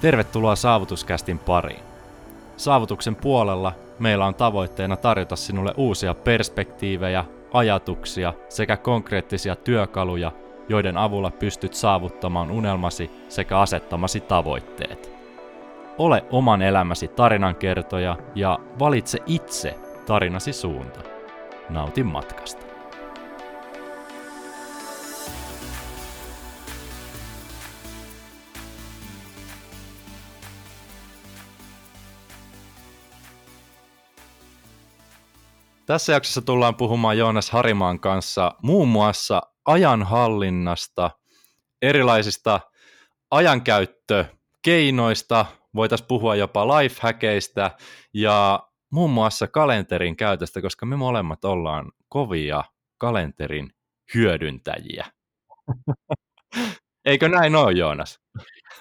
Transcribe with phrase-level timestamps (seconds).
[0.00, 1.80] Tervetuloa Saavutuskästin pariin.
[2.56, 10.32] Saavutuksen puolella meillä on tavoitteena tarjota sinulle uusia perspektiivejä, ajatuksia sekä konkreettisia työkaluja,
[10.68, 15.12] joiden avulla pystyt saavuttamaan unelmasi sekä asettamasi tavoitteet.
[15.98, 21.00] Ole oman elämäsi tarinankertoja ja valitse itse tarinasi suunta.
[21.70, 22.69] Nautin matkasta.
[35.90, 41.10] Tässä jaksossa tullaan puhumaan Joonas Harimaan kanssa muun muassa ajanhallinnasta,
[41.82, 42.60] erilaisista
[43.30, 47.70] ajankäyttökeinoista, voitaisiin puhua jopa lifehackeista
[48.14, 52.64] ja muun muassa kalenterin käytöstä, koska me molemmat ollaan kovia
[52.98, 53.70] kalenterin
[54.14, 55.06] hyödyntäjiä.
[57.04, 58.20] Eikö näin ole, Joonas?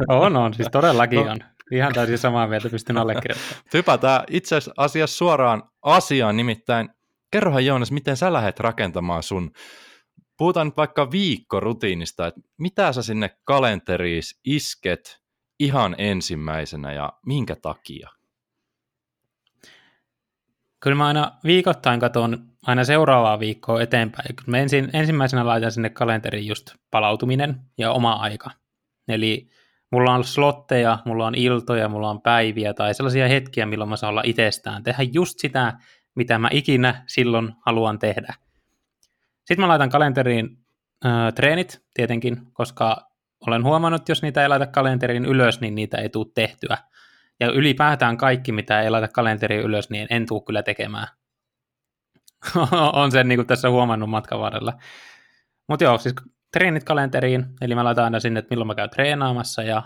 [0.07, 0.53] On, on.
[0.53, 1.31] Siis todellakin no.
[1.31, 1.39] on.
[1.71, 3.63] Ihan täysin samaa mieltä pystyn allekirjoittamaan.
[3.73, 6.89] Hypätään itse asiassa suoraan asiaan, nimittäin
[7.31, 9.51] kerrohan Joonas, miten sä lähdet rakentamaan sun,
[10.37, 15.19] puhutaan nyt vaikka viikkorutiinista, että mitä sä sinne kalenteriin isket
[15.59, 18.09] ihan ensimmäisenä ja minkä takia?
[20.79, 24.35] Kyllä mä aina viikoittain katson aina seuraavaa viikkoa eteenpäin.
[24.47, 28.51] Mä ensin, ensimmäisenä laitan sinne kalenteriin just palautuminen ja oma aika.
[29.07, 29.49] Eli
[29.91, 34.09] mulla on slotteja, mulla on iltoja, mulla on päiviä tai sellaisia hetkiä, milloin mä saan
[34.09, 34.83] olla itsestään.
[34.83, 35.79] Tehdä just sitä,
[36.15, 38.33] mitä mä ikinä silloin haluan tehdä.
[39.45, 40.57] Sitten mä laitan kalenteriin
[41.05, 43.09] äh, treenit tietenkin, koska
[43.47, 46.77] olen huomannut, jos niitä ei laita kalenteriin ylös, niin niitä ei tule tehtyä.
[47.39, 51.07] Ja ylipäätään kaikki, mitä ei laita kalenteriin ylös, niin en tule kyllä tekemään.
[52.93, 54.73] on sen niin kuin tässä huomannut matkan varrella.
[55.67, 56.15] Mutta joo, siis
[56.53, 59.83] treenit kalenteriin, eli mä laitan aina sinne, että milloin mä käyn treenaamassa ja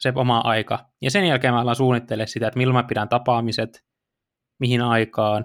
[0.00, 0.90] se oma aika.
[1.02, 3.84] Ja sen jälkeen mä alan suunnittelemaan sitä, että milloin mä pidän tapaamiset,
[4.58, 5.44] mihin aikaan,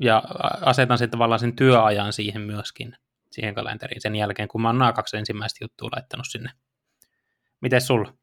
[0.00, 0.22] ja
[0.60, 2.96] asetan sitten tavallaan sen työajan siihen myöskin,
[3.30, 6.50] siihen kalenteriin sen jälkeen, kun mä oon nämä kaksi ensimmäistä juttua laittanut sinne.
[7.60, 8.14] Miten sulla?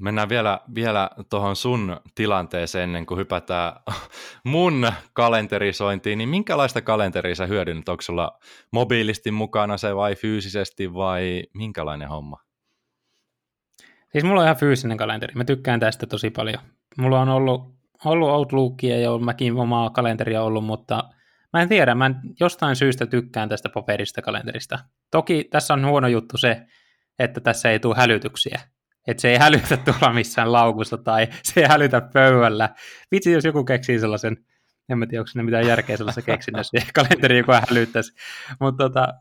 [0.00, 3.72] Mennään vielä, vielä tuohon sun tilanteeseen ennen kuin hypätään
[4.44, 7.88] mun kalenterisointiin, niin minkälaista kalenteria sä hyödynnät?
[7.88, 8.38] Onko sulla
[8.72, 12.40] mobiilisti mukana se vai fyysisesti vai minkälainen homma?
[14.12, 15.34] Siis mulla on ihan fyysinen kalenteri.
[15.34, 16.58] Mä tykkään tästä tosi paljon.
[16.98, 21.04] Mulla on ollut ollut Outlookia ja mäkin omaa kalenteria ollut, mutta
[21.52, 24.78] mä en tiedä, mä en jostain syystä tykkään tästä paperista kalenterista.
[25.10, 26.66] Toki tässä on huono juttu se,
[27.18, 28.60] että tässä ei tule hälytyksiä.
[29.06, 32.68] Että se ei hälytä tuolla missään laukussa tai se ei hälytä pöydällä.
[33.10, 34.36] Vitsi, jos joku keksii sellaisen,
[34.88, 38.12] en mä tiedä, onko ne mitään järkeä sellaisessa keksinnössä, kalenteri joku hälyttäisi.
[38.60, 39.14] Mutta tota,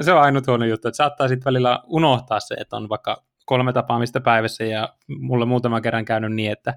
[0.00, 3.72] se on ainut huono juttu, että saattaa sitten välillä unohtaa se, että on vaikka kolme
[3.72, 6.74] tapaamista päivässä ja mulla muutama kerran käynyt niin, että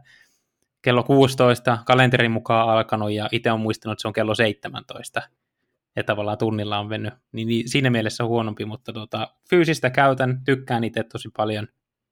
[0.82, 5.22] kello 16 kalenterin mukaan alkanut ja itse on muistanut, että se on kello 17
[5.96, 10.42] ja tavallaan tunnilla on mennyt, niin, niin siinä mielessä on huonompi, mutta tuota, fyysistä käytän,
[10.46, 11.68] tykkään itse tosi paljon,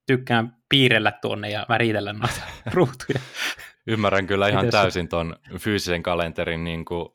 [0.07, 2.41] tykkään piirrellä tuonne ja väritellä noita
[2.73, 3.19] ruutuja.
[3.87, 7.09] Ymmärrän kyllä ihan täysin tuon fyysisen kalenterin niin kuin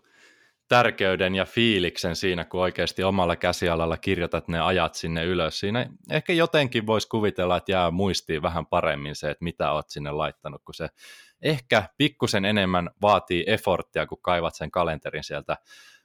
[0.69, 5.61] tärkeyden ja fiiliksen siinä, kun oikeasti omalla käsialalla kirjoitat ne ajat sinne ylös.
[5.61, 10.11] Siinä ehkä jotenkin voisi kuvitella, että jää muistiin vähän paremmin se, että mitä olet sinne
[10.11, 10.89] laittanut, kun se
[11.43, 15.57] ehkä pikkusen enemmän vaatii efforttia, kun kaivat sen kalenterin sieltä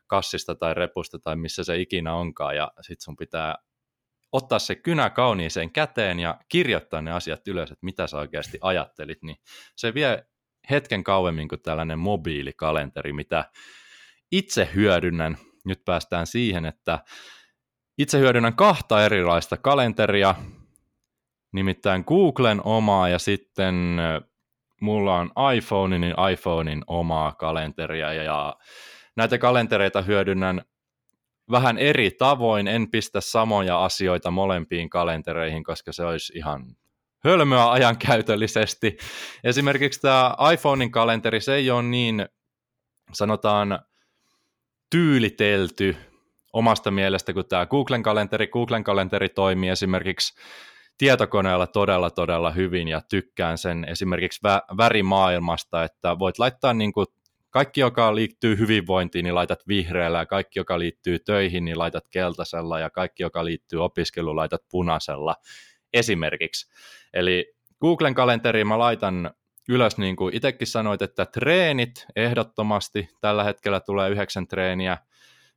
[0.07, 3.55] kassista tai repusta tai missä se ikinä onkaan, ja sit sun pitää
[4.31, 9.23] ottaa se kynä kauniiseen käteen ja kirjoittaa ne asiat ylös, että mitä sä oikeasti ajattelit,
[9.23, 9.37] niin
[9.75, 10.25] se vie
[10.69, 13.45] hetken kauemmin kuin tällainen mobiilikalenteri, mitä
[14.31, 15.37] itse hyödynnän.
[15.65, 16.99] Nyt päästään siihen, että
[17.97, 20.35] itse hyödynnän kahta erilaista kalenteria,
[21.53, 23.97] nimittäin Googlen omaa ja sitten
[24.81, 28.55] mulla on iPhone, niin iPhonein omaa kalenteria ja
[29.15, 30.61] näitä kalentereita hyödynnän
[31.51, 36.75] vähän eri tavoin, en pistä samoja asioita molempiin kalentereihin, koska se olisi ihan
[37.23, 38.97] hölmöä ajankäytöllisesti.
[39.43, 42.25] Esimerkiksi tämä iPhonein kalenteri, se ei ole niin,
[43.13, 43.79] sanotaan,
[44.89, 45.95] tyylitelty
[46.53, 48.47] omasta mielestä kuin tämä Googlen kalenteri.
[48.47, 50.33] Googlen kalenteri toimii esimerkiksi
[50.97, 57.07] tietokoneella todella todella hyvin ja tykkään sen esimerkiksi vä- värimaailmasta, että voit laittaa niin kuin
[57.49, 62.79] kaikki, joka liittyy hyvinvointiin, niin laitat vihreällä, ja kaikki, joka liittyy töihin, niin laitat keltaisella,
[62.79, 65.35] ja kaikki, joka liittyy opiskeluun, laitat punaisella
[65.93, 66.71] esimerkiksi.
[67.13, 69.31] Eli Googlen kalenteriin mä laitan
[69.69, 74.97] ylös, niin kuin itsekin sanoit, että treenit ehdottomasti, tällä hetkellä tulee yhdeksän treeniä,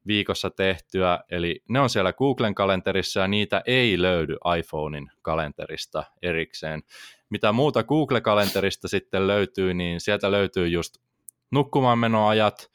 [0.09, 6.83] viikossa tehtyä, eli ne on siellä Googlen kalenterissa ja niitä ei löydy iPhonein kalenterista erikseen.
[7.31, 10.97] mitä muuta Google-kalenterista sitten löytyy, niin sieltä löytyy just
[11.51, 12.71] nukkumaan menoajat,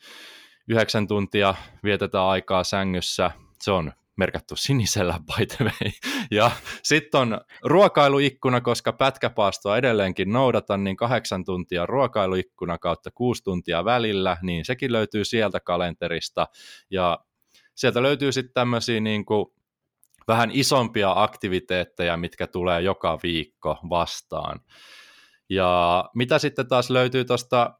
[0.67, 3.31] yhdeksän tuntia vietetään aikaa sängyssä,
[3.61, 5.91] se on merkattu sinisellä by the way.
[6.31, 6.51] Ja
[6.83, 14.37] sitten on ruokailuikkuna, koska pätkäpaastoa edelleenkin noudatan, niin kahdeksan tuntia ruokailuikkuna kautta kuusi tuntia välillä,
[14.41, 16.47] niin sekin löytyy sieltä kalenterista.
[16.89, 17.19] Ja
[17.75, 19.25] sieltä löytyy sitten tämmöisiä niin
[20.27, 24.59] vähän isompia aktiviteetteja, mitkä tulee joka viikko vastaan.
[25.49, 27.73] Ja mitä sitten taas löytyy tuosta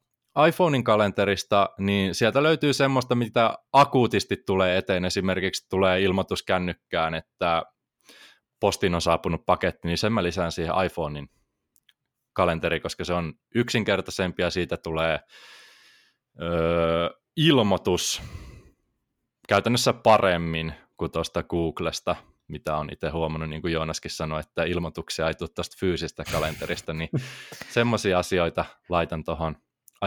[0.47, 5.05] iPhonein kalenterista, niin sieltä löytyy semmoista, mitä akuutisti tulee eteen.
[5.05, 7.63] Esimerkiksi tulee ilmoitus kännykkään, että
[8.59, 11.29] postiin on saapunut paketti, niin sen mä lisään siihen iPhonein
[12.33, 15.19] kalenteri, koska se on yksinkertaisempi ja siitä tulee
[16.41, 18.21] öö, ilmoitus
[19.47, 22.15] käytännössä paremmin kuin tuosta Googlesta,
[22.47, 26.93] mitä on itse huomannut, niin kuin Joonaskin sanoi, että ilmoituksia ei tule tuosta fyysistä kalenterista,
[26.93, 27.09] niin
[27.69, 29.55] semmoisia asioita laitan tuohon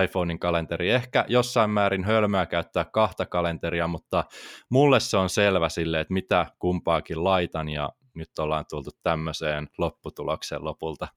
[0.05, 0.91] iPhonein kalenteri.
[0.91, 4.25] Ehkä jossain määrin hölmöä käyttää kahta kalenteria, mutta
[4.71, 10.65] mulle se on selvä sille, että mitä kumpaakin laitan ja nyt ollaan tultu tämmöiseen lopputulokseen
[10.65, 11.09] lopulta.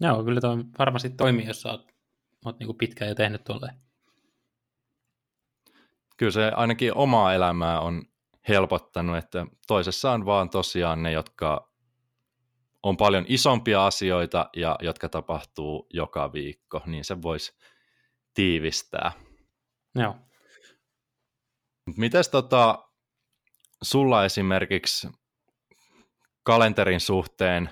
[0.00, 1.94] Joo, kyllä toi varmasti toimii, jos olet,
[2.44, 3.72] olet niin pitkään jo tehnyt tuolle.
[6.16, 8.02] Kyllä se ainakin omaa elämää on
[8.48, 11.70] helpottanut, että toisessa on vaan tosiaan ne, jotka
[12.82, 17.56] on paljon isompia asioita ja jotka tapahtuu joka viikko, niin se voisi
[18.36, 19.12] tiivistää.
[19.94, 20.16] Joo.
[21.96, 22.88] Mites tota,
[23.82, 25.08] sulla esimerkiksi
[26.42, 27.70] kalenterin suhteen,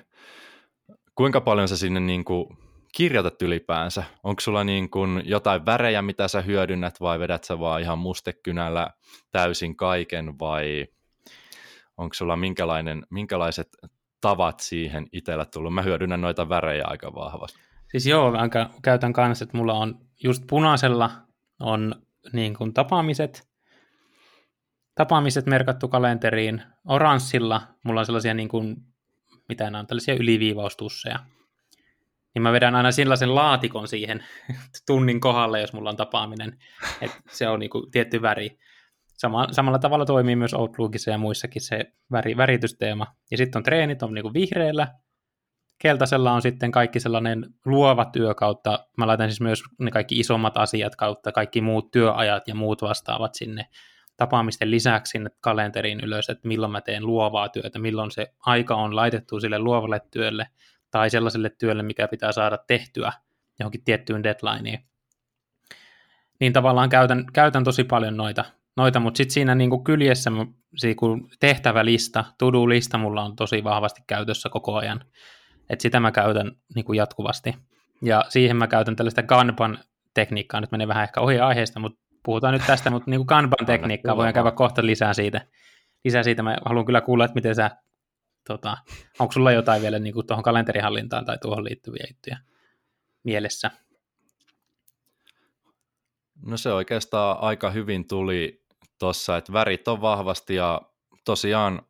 [1.15, 2.57] kuinka paljon sä sinne niin kuin
[2.95, 4.03] kirjoitat ylipäänsä?
[4.23, 8.89] Onko sulla niin kuin jotain värejä, mitä sä hyödynnät, vai vedät sä vaan ihan mustekynällä
[9.31, 10.87] täysin kaiken, vai
[11.97, 13.67] onko sulla minkälainen, minkälaiset
[14.21, 15.73] tavat siihen itsellä tullut?
[15.73, 17.74] Mä hyödynnän noita värejä aika vahvasti.
[17.91, 18.49] Siis joo, mä
[18.81, 21.11] käytän kanssa, että mulla on just punaisella
[21.59, 21.95] on
[22.33, 23.47] niin kuin tapaamiset,
[24.95, 26.63] tapaamiset merkattu kalenteriin.
[26.87, 28.75] Oranssilla mulla on sellaisia, niin kuin,
[29.49, 31.19] mitä nämä on, tällaisia yliviivaustusseja.
[32.35, 34.23] Niin mä vedän aina sellaisen laatikon siihen
[34.87, 36.57] tunnin kohdalle, jos mulla on tapaaminen.
[37.01, 38.57] että se on niin kuin tietty väri.
[39.17, 43.07] Sama, samalla tavalla toimii myös Outlookissa ja muissakin se väri, väritysteema.
[43.31, 44.87] Ja sitten on treenit on niin kuin vihreällä,
[45.77, 50.57] keltaisella on sitten kaikki sellainen luova työ kautta, mä laitan siis myös ne kaikki isommat
[50.57, 53.67] asiat kautta, kaikki muut työajat ja muut vastaavat sinne
[54.17, 58.95] tapaamisten lisäksi sinne kalenteriin ylös, että milloin mä teen luovaa työtä, milloin se aika on
[58.95, 60.47] laitettu sille luovalle työlle
[60.91, 63.13] tai sellaiselle työlle, mikä pitää saada tehtyä
[63.59, 64.79] johonkin tiettyyn deadlineen.
[66.39, 68.45] Niin tavallaan käytän, käytän tosi paljon noita,
[68.77, 70.31] noita mutta sitten siinä niin kuin kyljessä
[71.39, 75.05] tehtävälista, to-do-lista mulla on tosi vahvasti käytössä koko ajan.
[75.69, 77.55] Et sitä mä käytän niin kuin jatkuvasti.
[78.01, 80.61] Ja siihen mä käytän tällaista Kanban-tekniikkaa.
[80.61, 84.51] Nyt menee vähän ehkä ohi aiheesta, mutta puhutaan nyt tästä, mutta niin Kanban-tekniikkaa voidaan käydä
[84.51, 85.41] kohta lisää siitä.
[86.03, 87.71] Lisää siitä mä haluan kyllä kuulla, että miten sä,
[88.47, 88.77] tota,
[89.19, 92.37] onko sulla jotain vielä niin kuin tuohon kalenterihallintaan tai tuohon liittyviä juttuja
[93.23, 93.71] mielessä?
[96.45, 98.65] No se oikeastaan aika hyvin tuli
[98.99, 100.81] tuossa, että värit on vahvasti ja
[101.25, 101.81] tosiaan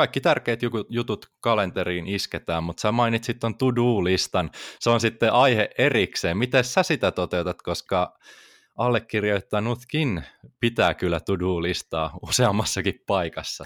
[0.00, 4.50] kaikki tärkeät jutut kalenteriin isketään, mutta sä mainitsit ton to-do-listan.
[4.78, 6.38] Se on sitten aihe erikseen.
[6.38, 8.18] Miten sä sitä toteutat, koska
[8.76, 10.22] allekirjoittanutkin
[10.60, 13.64] pitää kyllä to-do-listaa useammassakin paikassa.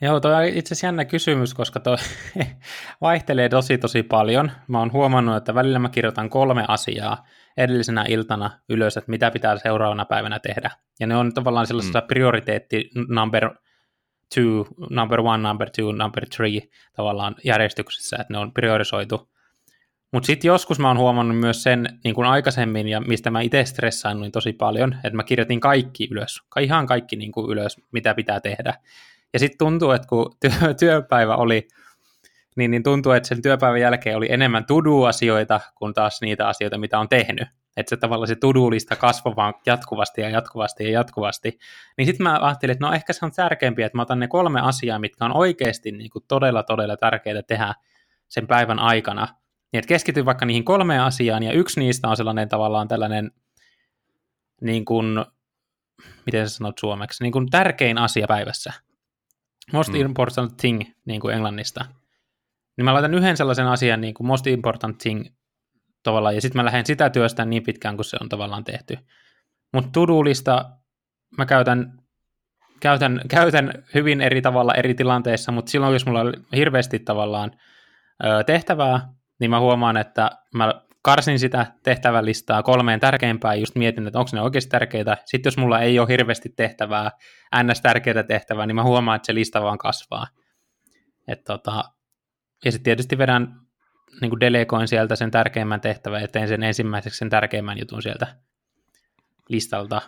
[0.00, 1.96] Joo, toi on itse asiassa jännä kysymys, koska toi
[3.00, 4.50] vaihtelee tosi tosi paljon.
[4.68, 7.24] Mä oon huomannut, että välillä mä kirjoitan kolme asiaa
[7.56, 10.70] edellisenä iltana ylös, että mitä pitää seuraavana päivänä tehdä.
[11.00, 12.06] Ja ne on tavallaan sellaisessa mm.
[12.06, 13.50] prioriteetti number
[14.34, 16.60] two, number one, number two, number three
[16.96, 19.28] tavallaan järjestyksessä, että ne on priorisoitu.
[20.12, 23.64] Mutta sitten joskus mä oon huomannut myös sen niin kuin aikaisemmin, ja mistä mä itse
[23.64, 28.40] stressaannuin tosi paljon, että mä kirjoitin kaikki ylös, ihan kaikki niin kuin ylös, mitä pitää
[28.40, 28.74] tehdä.
[29.32, 31.68] Ja sitten tuntuu, että kun työ, työpäivä oli,
[32.56, 36.98] niin, niin tuntuu, että sen työpäivän jälkeen oli enemmän tudu-asioita kuin taas niitä asioita, mitä
[36.98, 41.58] on tehnyt että se tavallaan se tudulista kasvoi vaan jatkuvasti ja jatkuvasti ja jatkuvasti,
[41.98, 44.60] niin sitten mä ajattelin, että no ehkä se on tärkeämpiä, että mä otan ne kolme
[44.60, 47.74] asiaa, mitkä on oikeasti niin kuin todella, todella tärkeää tehdä
[48.28, 49.28] sen päivän aikana,
[49.72, 53.30] niin että keskityn vaikka niihin kolmeen asiaan, ja yksi niistä on sellainen tavallaan tällainen,
[54.60, 55.24] niin kuin,
[56.26, 58.72] miten sä sanot suomeksi, niin kuin tärkein asia päivässä.
[59.72, 60.00] Most mm.
[60.00, 61.84] important thing, niin kuin englannista.
[62.76, 65.26] Niin mä laitan yhden sellaisen asian, niin kuin most important thing
[66.08, 68.98] tavallaan, ja sitten mä lähden sitä työstä niin pitkään, kun se on tavallaan tehty.
[69.72, 70.70] Mutta tudulista
[71.38, 71.92] mä käytän,
[72.80, 77.50] käytän, käytän hyvin eri tavalla eri tilanteissa, mutta silloin, jos mulla on hirveästi tavallaan
[78.24, 79.08] ö, tehtävää,
[79.40, 84.40] niin mä huomaan, että mä karsin sitä tehtävälistaa kolmeen tärkeimpään, just mietin, että onko ne
[84.40, 85.16] oikeasti tärkeitä.
[85.24, 87.10] Sitten jos mulla ei ole hirveästi tehtävää,
[87.62, 87.80] ns.
[87.80, 90.26] tärkeää tehtävää, niin mä huomaan, että se lista vaan kasvaa.
[91.28, 91.84] Et tota,
[92.64, 93.67] ja sitten tietysti vedän,
[94.20, 98.26] niin kuin delegoin sieltä sen tärkeimmän tehtävän ja teen sen ensimmäiseksi sen tärkeimmän jutun sieltä
[99.48, 100.02] listalta.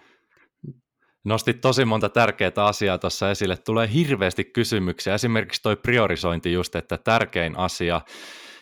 [1.25, 3.57] Nostit tosi monta tärkeää asiaa tuossa esille.
[3.57, 5.15] Tulee hirveästi kysymyksiä.
[5.15, 8.01] Esimerkiksi toi priorisointi just, että tärkein asia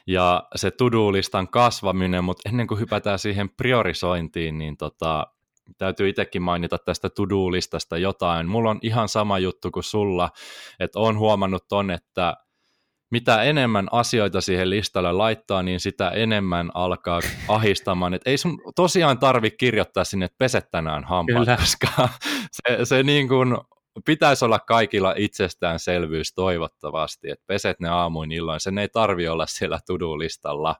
[0.06, 5.26] ja se to-do-listan kasvaminen, mutta ennen kuin hypätään siihen priorisointiin, niin tota,
[5.78, 8.48] täytyy itsekin mainita tästä to-do-listasta jotain.
[8.48, 10.30] Mulla on ihan sama juttu kuin sulla,
[10.80, 12.36] että on huomannut ton, että
[13.10, 18.14] mitä enemmän asioita siihen listalle laittaa, niin sitä enemmän alkaa ahistamaan.
[18.14, 21.56] Et ei sun tosiaan tarvi kirjoittaa sinne, että peset tänään hampaat, Kyllä.
[21.56, 22.08] koska
[22.52, 23.56] se, se niin kuin
[24.04, 29.78] pitäisi olla kaikilla itsestäänselvyys toivottavasti, että peset ne aamuin illoin, sen ei tarvi olla siellä
[29.86, 30.76] to-do-listalla,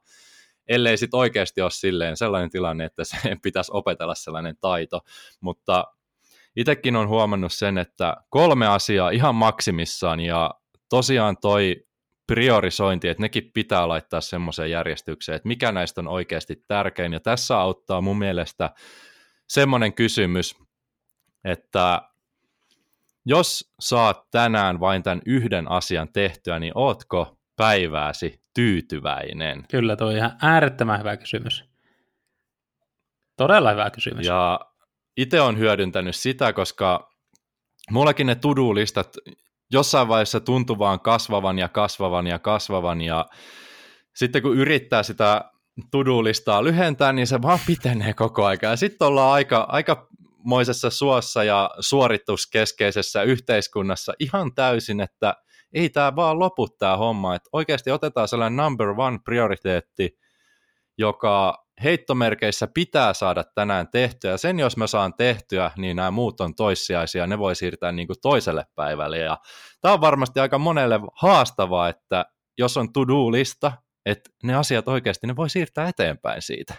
[0.68, 5.00] ellei sitten oikeasti ole silleen sellainen tilanne, että se pitäisi opetella sellainen taito,
[5.40, 5.84] mutta
[6.56, 10.54] itsekin on huomannut sen, että kolme asiaa ihan maksimissaan ja
[10.88, 11.87] tosiaan toi
[12.28, 17.12] priorisointi, että nekin pitää laittaa semmoiseen järjestykseen, että mikä näistä on oikeasti tärkein.
[17.12, 18.70] Ja tässä auttaa mun mielestä
[19.48, 20.56] semmoinen kysymys,
[21.44, 22.02] että
[23.26, 29.64] jos saat tänään vain tämän yhden asian tehtyä, niin ootko päivääsi tyytyväinen?
[29.70, 31.64] Kyllä, tuo on ihan äärettömän hyvä kysymys.
[33.36, 34.26] Todella hyvä kysymys.
[34.26, 34.60] Ja
[35.16, 37.10] itse on hyödyntänyt sitä, koska
[37.90, 39.16] mullakin ne to-do-listat
[39.70, 43.26] jossain vaiheessa tuntuu vaan kasvavan ja kasvavan ja kasvavan ja
[44.16, 45.44] sitten kun yrittää sitä
[45.90, 48.42] to-do-listaa lyhentää, niin se vaan pitenee koko.
[48.62, 50.08] Ja sitten ollaan aika, aika
[50.44, 55.34] moisessa suossa ja suorituskeskeisessä yhteiskunnassa ihan täysin, että
[55.72, 60.18] ei tämä vaan lopu tämä homma, että oikeasti otetaan sellainen number one prioriteetti,
[60.98, 66.54] joka heittomerkeissä pitää saada tänään tehtyä, sen jos mä saan tehtyä, niin nämä muut on
[66.54, 69.38] toissijaisia, ne voi siirtää niin kuin toiselle päivälle, ja
[69.80, 72.26] tämä on varmasti aika monelle haastavaa, että
[72.58, 73.72] jos on to-do-lista,
[74.06, 76.74] että ne asiat oikeasti ne voi siirtää eteenpäin siitä.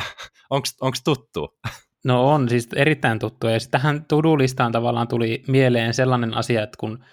[0.50, 1.58] Onko tuttu?
[2.04, 3.46] No on, siis erittäin tuttu.
[3.46, 7.04] Ja tähän to-do-listaan tavallaan tuli mieleen sellainen asia, että kun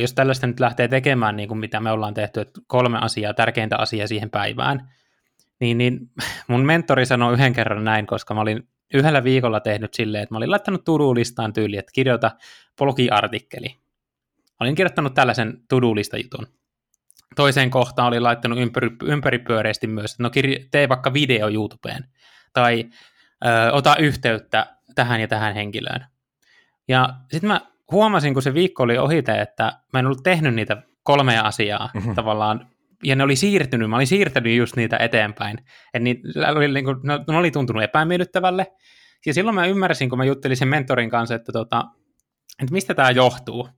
[0.00, 3.76] jos tällaista nyt lähtee tekemään, niin kuin mitä me ollaan tehty, että kolme asiaa, tärkeintä
[3.76, 4.90] asiaa siihen päivään,
[5.60, 6.10] niin, niin
[6.48, 10.36] mun mentori sanoi yhden kerran näin, koska mä olin yhdellä viikolla tehnyt silleen, että mä
[10.36, 12.30] olin laittanut to-do-listaan tyyli, että kirjoita
[12.78, 13.76] blogiartikkeli.
[14.60, 16.46] Olin kirjoittanut tällaisen to-do-lista-jutun.
[17.36, 22.04] Toiseen kohtaan olin laittanut ympäri, ympäripyöreästi myös, että no kirjo, tee vaikka video YouTubeen,
[22.52, 22.84] tai
[23.46, 26.06] ö, ota yhteyttä tähän ja tähän henkilöön.
[26.88, 30.82] Ja sitten mä huomasin, kun se viikko oli ohite, että mä en ollut tehnyt niitä
[31.02, 32.14] kolmea asiaa mm-hmm.
[32.14, 32.66] tavallaan,
[33.04, 35.58] ja ne oli siirtynyt, mä olin siirtänyt just niitä eteenpäin.
[35.94, 36.96] Et niitä oli, niin kuin,
[37.28, 38.66] ne oli tuntunut epämiellyttävälle.
[39.26, 41.84] Ja silloin mä ymmärsin, kun mä juttelin sen mentorin kanssa, että, tota,
[42.62, 43.68] että mistä tämä johtuu.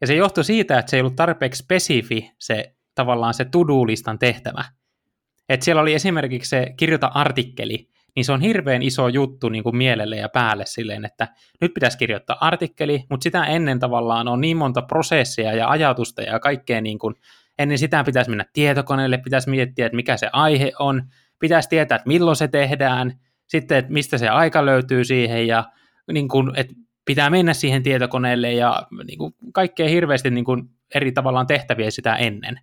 [0.00, 4.64] Ja se johtui siitä, että se ei ollut tarpeeksi spesifi se tavallaan se to-do-listan tehtävä.
[5.48, 9.76] Että siellä oli esimerkiksi se kirjoita artikkeli, niin se on hirveän iso juttu niin kuin
[9.76, 11.28] mielelle ja päälle silleen, että
[11.60, 16.40] nyt pitäisi kirjoittaa artikkeli, mutta sitä ennen tavallaan on niin monta prosessia ja ajatusta ja
[16.40, 17.14] kaikkea niin kuin,
[17.58, 21.02] ennen sitä pitäisi mennä tietokoneelle, pitäisi miettiä, että mikä se aihe on,
[21.38, 25.64] pitäisi tietää, että milloin se tehdään, sitten, että mistä se aika löytyy siihen ja
[26.12, 26.74] niin kuin, että
[27.04, 30.62] pitää mennä siihen tietokoneelle ja niin kuin, kaikkea hirveästi niin kuin,
[30.94, 32.60] eri tavallaan tehtäviä sitä ennen.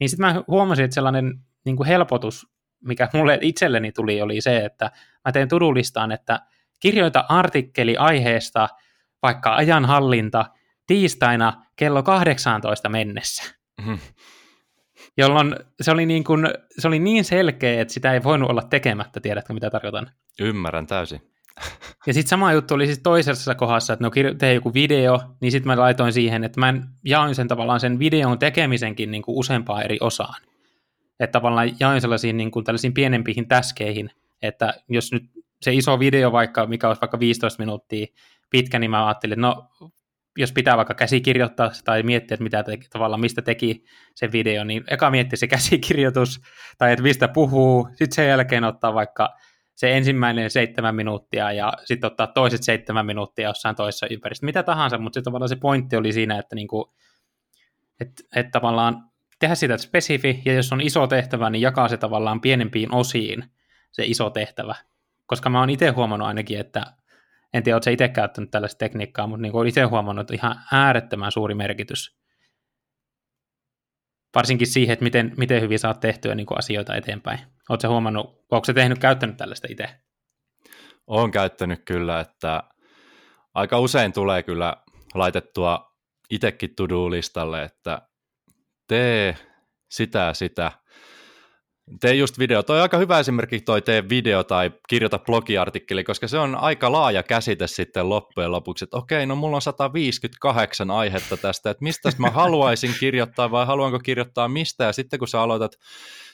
[0.00, 2.54] Niin sitten mä huomasin, että sellainen niin kuin helpotus
[2.84, 4.90] mikä mulle itselleni tuli, oli se, että
[5.24, 6.40] mä teen tudulistaan, että
[6.80, 8.68] kirjoita artikkeli aiheesta
[9.22, 10.44] vaikka ajanhallinta
[10.86, 13.54] tiistaina kello 18 mennessä.
[13.78, 13.98] Mm-hmm.
[15.16, 19.20] Jolloin se oli, niin kuin, se oli niin selkeä, että sitä ei voinut olla tekemättä,
[19.20, 20.10] tiedätkö mitä tarkoitan?
[20.40, 21.20] Ymmärrän täysin.
[22.06, 25.66] Ja sitten sama juttu oli siis toisessa kohdassa, että no tee joku video, niin sitten
[25.66, 29.98] mä laitoin siihen, että mä jaoin sen tavallaan sen videon tekemisenkin niin kuin useampaan eri
[30.00, 30.42] osaan.
[31.20, 34.10] Että tavallaan jaoin sellaisiin niin kuin, tällaisiin pienempiin täskeihin,
[34.42, 35.24] että jos nyt
[35.60, 38.06] se iso video vaikka, mikä olisi vaikka 15 minuuttia
[38.50, 39.68] pitkä, niin mä ajattelin, että no
[40.38, 44.84] jos pitää vaikka käsikirjoittaa tai miettiä, että mitä teki, tavallaan mistä teki se video, niin
[44.90, 46.40] eka miettiä se käsikirjoitus
[46.78, 49.34] tai että mistä puhuu, sitten sen jälkeen ottaa vaikka
[49.74, 54.98] se ensimmäinen seitsemän minuuttia ja sitten ottaa toiset seitsemän minuuttia jossain toisessa ympäristössä, mitä tahansa,
[54.98, 56.94] mutta se tavallaan se pointti oli siinä, että niinku,
[58.00, 62.40] että, että tavallaan tehdä sitä spesifi, ja jos on iso tehtävä, niin jakaa se tavallaan
[62.40, 63.44] pienempiin osiin,
[63.92, 64.74] se iso tehtävä.
[65.26, 66.86] Koska mä oon itse huomannut ainakin, että
[67.54, 71.32] en tiedä, oletko itse käyttänyt tällaista tekniikkaa, mutta niin olen itse huomannut, että ihan äärettömän
[71.32, 72.18] suuri merkitys
[74.34, 77.38] varsinkin siihen, että miten, miten hyvin saat tehtyä niin kuin asioita eteenpäin.
[77.68, 79.88] Oletko huomannut, onko se tehnyt, käyttänyt tällaista itse?
[81.06, 82.62] Olen käyttänyt kyllä, että
[83.54, 84.76] aika usein tulee kyllä
[85.14, 85.96] laitettua
[86.30, 88.02] itsekin to-do-listalle, että
[88.88, 89.36] tee
[89.90, 90.72] sitä sitä,
[92.00, 92.62] Tee just video.
[92.62, 96.92] Toi on aika hyvä esimerkki toi tee video tai kirjoita blogiartikkeli, koska se on aika
[96.92, 102.10] laaja käsite sitten loppujen lopuksi, että okei, no mulla on 158 aihetta tästä, että mistä
[102.18, 105.72] mä haluaisin kirjoittaa vai haluanko kirjoittaa mistä, ja sitten kun sä aloitat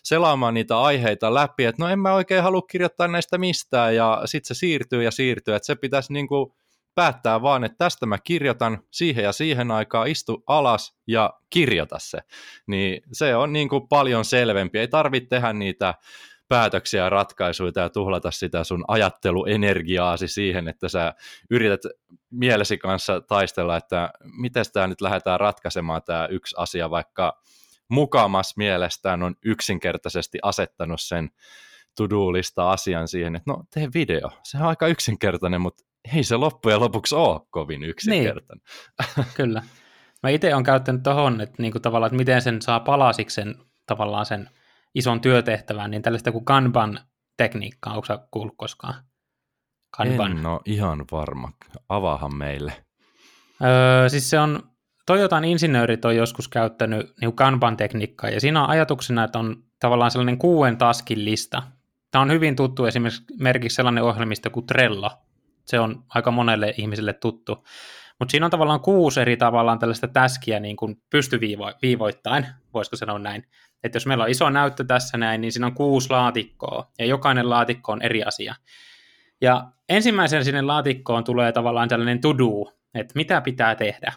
[0.02, 4.56] selaamaan niitä aiheita läpi, että no en mä oikein halua kirjoittaa näistä mistään, ja sitten
[4.56, 6.56] se siirtyy ja siirtyy, että se pitäisi niinku
[6.94, 12.18] päättää vaan, että tästä mä kirjoitan siihen ja siihen aikaan, istu alas ja kirjoita se.
[12.66, 14.78] Niin se on niin kuin paljon selvempi.
[14.78, 15.94] Ei tarvitse tehdä niitä
[16.48, 21.14] päätöksiä ja ratkaisuja ja tuhlata sitä sun ajatteluenergiaasi siihen, että sä
[21.50, 21.80] yrität
[22.30, 27.42] mielesi kanssa taistella, että miten tämä nyt lähdetään ratkaisemaan tämä yksi asia, vaikka
[27.88, 31.30] mukamas mielestään on yksinkertaisesti asettanut sen
[31.96, 34.30] to-do-lista asian siihen, että no tee video.
[34.42, 35.84] Se on aika yksinkertainen, mutta
[36.16, 38.64] ei se loppujen lopuksi ole kovin yksinkertainen.
[39.16, 39.26] Niin.
[39.34, 39.62] Kyllä.
[40.22, 43.54] Mä itse olen käyttänyt tuohon, että, niinku tavallaan, että miten sen saa palasiksi sen,
[43.86, 44.50] tavallaan sen
[44.94, 48.94] ison työtehtävän, niin tällaista kuin Kanban-tekniikkaa, onko sä kuullut koskaan?
[49.96, 50.38] Kanban.
[50.38, 51.52] En ole ihan varma.
[51.88, 52.72] Avaahan meille.
[53.62, 54.62] Öö, siis se on,
[55.06, 60.38] Toyotan insinöörit on joskus käyttänyt niin Kanban-tekniikkaa, ja siinä on ajatuksena, että on tavallaan sellainen
[60.38, 61.62] kuuden taskin lista.
[62.10, 65.10] Tämä on hyvin tuttu esimerkiksi sellainen ohjelmista kuin Trello,
[65.70, 67.66] se on aika monelle ihmiselle tuttu.
[68.18, 73.44] Mutta siinä on tavallaan kuusi eri tavallaan tällaista täskiä niin kuin pystyviivoittain, voisiko sanoa näin.
[73.84, 77.50] Että jos meillä on iso näyttö tässä näin, niin siinä on kuusi laatikkoa, ja jokainen
[77.50, 78.54] laatikko on eri asia.
[79.40, 84.12] Ja ensimmäisen sinne laatikkoon tulee tavallaan tällainen to-do, että mitä pitää tehdä.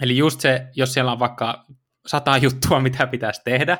[0.00, 1.64] Eli just se, jos siellä on vaikka
[2.06, 3.78] sata juttua, mitä pitäisi tehdä,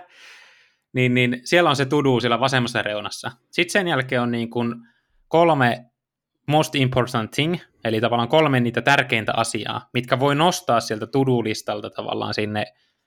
[0.93, 3.31] niin, niin siellä on se to-do siellä vasemmassa reunassa.
[3.51, 4.75] Sitten sen jälkeen on niin kuin
[5.29, 5.92] kolme
[6.47, 12.35] most important thing, eli tavallaan kolme niitä tärkeintä asiaa, mitkä voi nostaa sieltä to-do-listalta tavallaan
[12.35, 12.65] sinne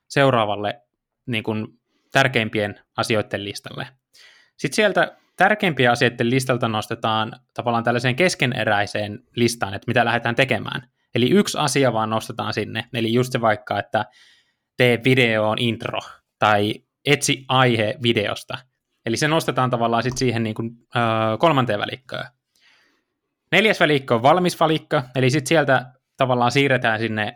[0.08, 0.82] seuraavalle
[1.26, 1.68] niin kuin,
[2.12, 3.88] tärkeimpien asioiden listalle.
[4.58, 10.90] Sitten sieltä tärkeimpien asioiden listalta nostetaan tavallaan tällaiseen keskeneräiseen listaan, että mitä lähdetään tekemään.
[11.16, 14.06] Eli yksi asia vaan nostetaan sinne, eli just se vaikka, että
[14.78, 16.00] tee videoon intro,
[16.40, 16.74] tai
[17.06, 18.58] etsi aihe videosta.
[19.06, 21.00] Eli se nostetaan tavallaan sitten siihen niin kuin, ö,
[21.40, 22.26] kolmanteen välikköön.
[23.56, 25.86] Neljäs välikkö on valmis valikko, eli sitten sieltä
[26.18, 27.36] tavallaan siirretään sinne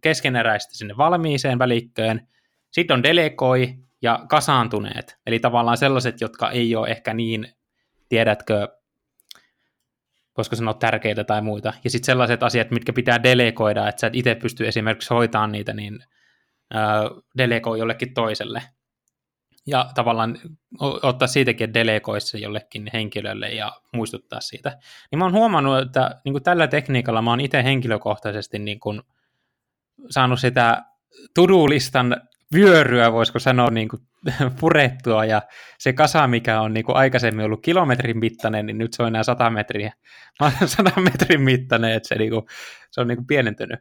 [0.00, 2.26] keskeneräisesti sinne valmiiseen välikköön.
[2.70, 7.48] Sitten on delegoi ja kasaantuneet, eli tavallaan sellaiset, jotka ei ole ehkä niin,
[8.08, 8.68] tiedätkö,
[10.36, 11.72] voisiko sanoa tärkeitä tai muita.
[11.84, 15.72] Ja sitten sellaiset asiat, mitkä pitää delegoida, että sä et itse pysty esimerkiksi hoitamaan niitä,
[15.72, 15.98] niin
[17.38, 18.62] delegoi jollekin toiselle
[19.70, 20.38] ja tavallaan
[20.80, 24.78] ottaa siitäkin, että delegoisi jollekin henkilölle ja muistuttaa siitä.
[25.10, 29.02] Niin mä oon huomannut, että niin kuin tällä tekniikalla mä oon itse henkilökohtaisesti niin kuin
[30.10, 30.82] saanut sitä
[31.34, 32.16] tudulistan
[32.54, 34.02] vyöryä, voisiko sanoa, niin kuin
[34.60, 35.42] purettua, ja
[35.78, 39.22] se kasa, mikä on niin kuin aikaisemmin ollut kilometrin mittainen, niin nyt se on enää
[39.22, 39.92] 100 metriä,
[40.64, 42.46] 100 metrin mittainen, että se, niin kuin,
[42.90, 43.80] se on niin kuin pienentynyt.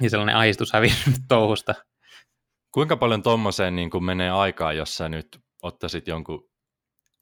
[0.00, 1.74] Ja sellainen ahistus hävinnyt touhusta.
[2.72, 6.48] Kuinka paljon tuommoiseen niin menee aikaa, jos sä nyt ottaisit jonkun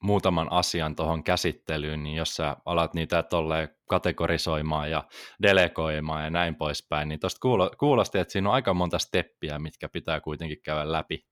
[0.03, 5.05] muutaman asian tuohon käsittelyyn, niin jos sä alat niitä tolleen kategorisoimaan ja
[5.43, 7.41] delegoimaan ja näin poispäin, niin tuosta
[7.79, 11.27] kuulosti, että siinä on aika monta steppiä, mitkä pitää kuitenkin käydä läpi.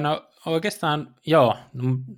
[0.00, 1.56] no oikeastaan joo,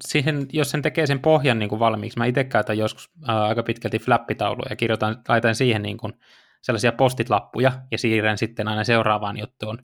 [0.07, 3.63] siihen, jos sen tekee sen pohjan niin kuin valmiiksi, mä itse käytän joskus ää, aika
[3.63, 6.13] pitkälti flappitauluja ja kirjoitan, laitan siihen niin kuin
[6.63, 9.79] sellaisia postitlappuja ja siirrän sitten aina seuraavaan juttuun.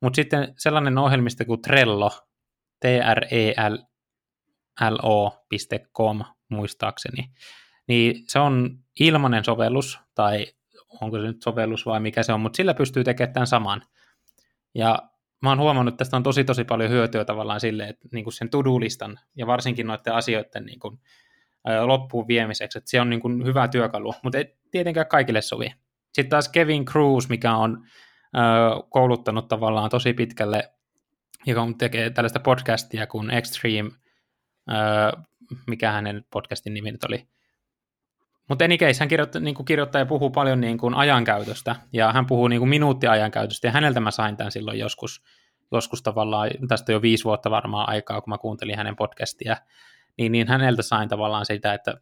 [0.00, 2.10] Mutta sitten sellainen ohjelmisto kuin Trello,
[2.80, 2.84] t
[3.14, 3.54] r e
[4.90, 7.30] l o.com muistaakseni,
[7.88, 10.46] niin se on ilmainen sovellus, tai
[11.00, 13.82] onko se nyt sovellus vai mikä se on, mutta sillä pystyy tekemään tämän saman.
[14.74, 14.98] Ja
[15.42, 18.34] mä oon huomannut, että tästä on tosi tosi paljon hyötyä tavallaan sille, että niin kuin
[18.34, 21.00] sen to-do-listan ja varsinkin noiden asioiden niin kuin,
[21.86, 25.74] loppuun viemiseksi, että se on niin kuin hyvä työkalu, mutta ei tietenkään kaikille sovi.
[26.16, 27.86] Sitten taas Kevin Cruz, mikä on
[28.36, 28.38] ö,
[28.90, 30.70] kouluttanut tavallaan tosi pitkälle,
[31.46, 33.90] joka tekee tällaista podcastia kuin Extreme,
[34.70, 35.22] ö,
[35.66, 37.28] mikä hänen podcastin nimi nyt oli.
[38.48, 42.12] Mutta any case, hän kirjoittaa, niin kuin kirjoittaa ja puhuu paljon niin kuin ajankäytöstä, ja
[42.12, 45.22] hän puhuu niin kuin minuuttiajankäytöstä, ja häneltä mä sain tämän silloin joskus,
[45.72, 49.56] joskus tavallaan, tästä jo viisi vuotta varmaan aikaa, kun mä kuuntelin hänen podcastia,
[50.18, 51.94] niin, niin häneltä sain tavallaan sitä, että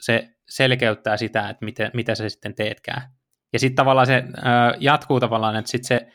[0.00, 3.14] se selkeyttää sitä, että miten, mitä sä sitten teetkään.
[3.54, 4.22] Ja sitten tavallaan se äh,
[4.80, 6.06] jatkuu tavallaan, että sitten se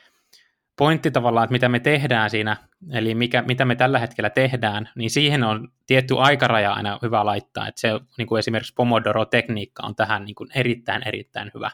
[0.75, 2.57] pointti tavallaan, että mitä me tehdään siinä,
[2.91, 7.67] eli mikä, mitä me tällä hetkellä tehdään, niin siihen on tietty aikaraja aina hyvä laittaa,
[7.67, 11.71] että se niin kuin esimerkiksi Pomodoro-tekniikka on tähän niin kuin erittäin, erittäin hyvä.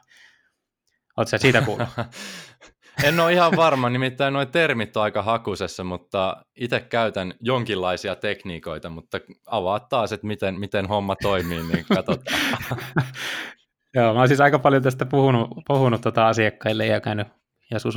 [1.18, 1.90] Oletko siitä kuullut?
[3.04, 8.90] en ole ihan varma, nimittäin nuo termit on aika hakusessa, mutta itse käytän jonkinlaisia tekniikoita,
[8.90, 12.40] mutta avaa taas, että miten, miten homma toimii, niin katsotaan.
[13.96, 17.28] Joo, mä oon siis aika paljon tästä puhunut, puhunut tota asiakkaille ja käynyt
[17.72, 17.96] joskus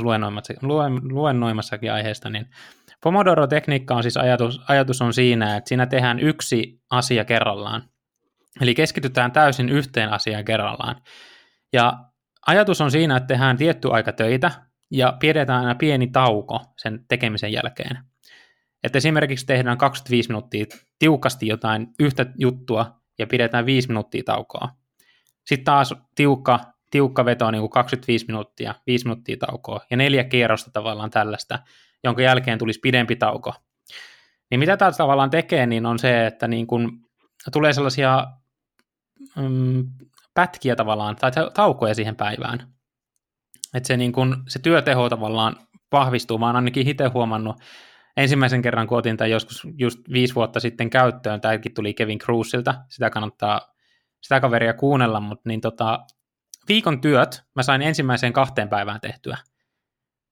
[1.11, 2.49] luennoimassakin aiheesta, niin
[3.03, 7.83] Pomodoro-tekniikka on siis ajatus, ajatus on siinä, että siinä tehdään yksi asia kerrallaan.
[8.61, 11.01] Eli keskitytään täysin yhteen asiaan kerrallaan.
[11.73, 11.93] Ja
[12.47, 14.51] ajatus on siinä, että tehdään tietty aika töitä
[14.91, 17.97] ja pidetään aina pieni tauko sen tekemisen jälkeen.
[18.83, 20.65] Että esimerkiksi tehdään 25 minuuttia
[20.99, 24.78] tiukasti jotain yhtä juttua ja pidetään 5 minuuttia taukoa.
[25.49, 26.59] Sitten taas tiukka
[26.91, 31.59] tiukka veto niin kuin 25 minuuttia, 5 minuuttia taukoa ja neljä kierrosta tavallaan tällaista,
[32.03, 33.53] jonka jälkeen tulisi pidempi tauko.
[34.51, 36.89] Niin mitä tämä tavallaan tekee, niin on se, että niin kuin
[37.51, 38.27] tulee sellaisia
[39.35, 39.87] mm,
[40.33, 42.73] pätkiä tavallaan, tai taukoja siihen päivään.
[43.73, 45.55] Että se, niin kuin, se työteho tavallaan
[45.91, 46.37] vahvistuu.
[46.37, 47.55] Mä oon ainakin itse huomannut
[48.17, 52.75] ensimmäisen kerran, kun otin tämän joskus just viisi vuotta sitten käyttöön, tämäkin tuli Kevin Cruisilta,
[52.89, 53.78] sitä kannattaa
[54.21, 55.99] sitä kaveria kuunnella, mutta niin tota,
[56.67, 59.37] viikon työt mä sain ensimmäiseen kahteen päivään tehtyä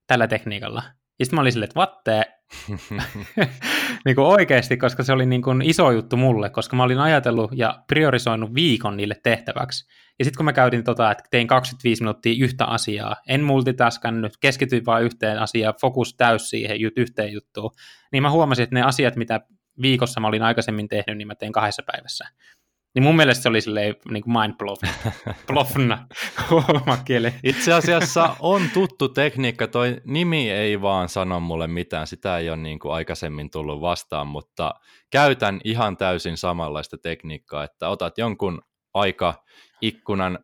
[0.08, 0.84] tällä tekniikalla.
[1.20, 2.24] Ja sitten mä olin silleen, että vattee,
[4.06, 7.52] niin kuin oikeasti, koska se oli niin kuin iso juttu mulle, koska mä olin ajatellut
[7.56, 9.88] ja priorisoinut viikon niille tehtäväksi.
[10.20, 14.86] Ja sitten kun mä käytin tota, että tein 25 minuuttia yhtä asiaa, en multitaskannut, keskityin
[14.86, 17.72] vain yhteen asiaan, fokus täys siihen yhteen juttuun,
[18.12, 19.42] niin mä huomasin, että ne asiat, mitä
[19.82, 22.26] viikossa mä olin aikaisemmin tehnyt, niin mä tein kahdessa päivässä.
[22.98, 24.54] Niin mun mielestä se oli silleen niin kuin mind
[25.48, 26.08] blowna
[27.44, 32.58] Itse asiassa on tuttu tekniikka, toi nimi ei vaan sano mulle mitään, sitä ei ole
[32.58, 34.74] niin kuin aikaisemmin tullut vastaan, mutta
[35.10, 38.62] käytän ihan täysin samanlaista tekniikkaa, että otat jonkun
[38.94, 39.44] aika
[39.82, 40.40] ikkunan,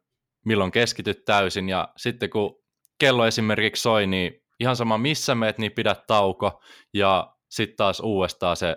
[0.46, 2.56] milloin keskityt täysin ja sitten kun
[3.00, 6.62] kello esimerkiksi soi, niin ihan sama missä meet, niin pidät tauko
[6.94, 8.76] ja sitten taas uudestaan se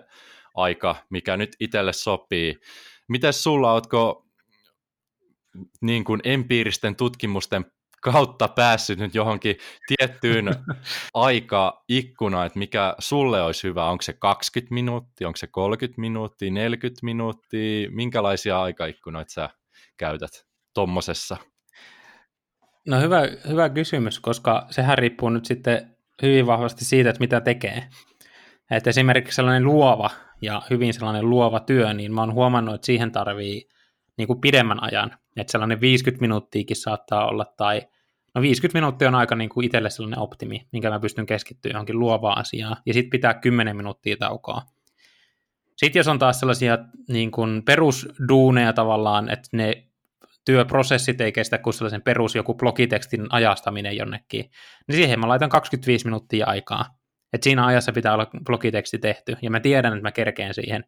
[0.55, 2.55] aika, mikä nyt itselle sopii.
[3.07, 4.25] Miten sulla, ootko
[5.81, 7.65] niin kuin empiiristen tutkimusten
[8.01, 9.55] kautta päässyt nyt johonkin
[9.87, 10.49] tiettyyn
[11.13, 16.99] aikaikkunaan, että mikä sulle olisi hyvä, onko se 20 minuuttia, onko se 30 minuuttia, 40
[17.03, 19.49] minuuttia, minkälaisia aikaikkunoita sä
[19.97, 21.37] käytät tuommoisessa?
[22.87, 27.87] No hyvä, hyvä kysymys, koska sehän riippuu nyt sitten hyvin vahvasti siitä, että mitä tekee.
[28.71, 30.09] Että esimerkiksi sellainen luova
[30.41, 33.69] ja hyvin sellainen luova työ, niin mä oon huomannut, että siihen tarvii
[34.17, 35.17] niin kuin pidemmän ajan.
[35.37, 37.81] Että sellainen 50 minuuttiakin saattaa olla, tai
[38.35, 41.99] no 50 minuuttia on aika niin kuin itselle sellainen optimi, minkä mä pystyn keskittyä johonkin
[41.99, 44.61] luovaan asiaan, ja sitten pitää 10 minuuttia taukoa.
[45.77, 46.77] Sitten jos on taas sellaisia
[47.09, 49.87] niin kuin perusduuneja tavallaan, että ne
[50.45, 54.51] työprosessit ei kestä kuin sellaisen perus joku blogitekstin ajastaminen jonnekin,
[54.87, 56.85] niin siihen mä laitan 25 minuuttia aikaa.
[57.33, 60.83] Et siinä ajassa pitää olla blogiteksti tehty, ja mä tiedän, että mä kerkeen siihen,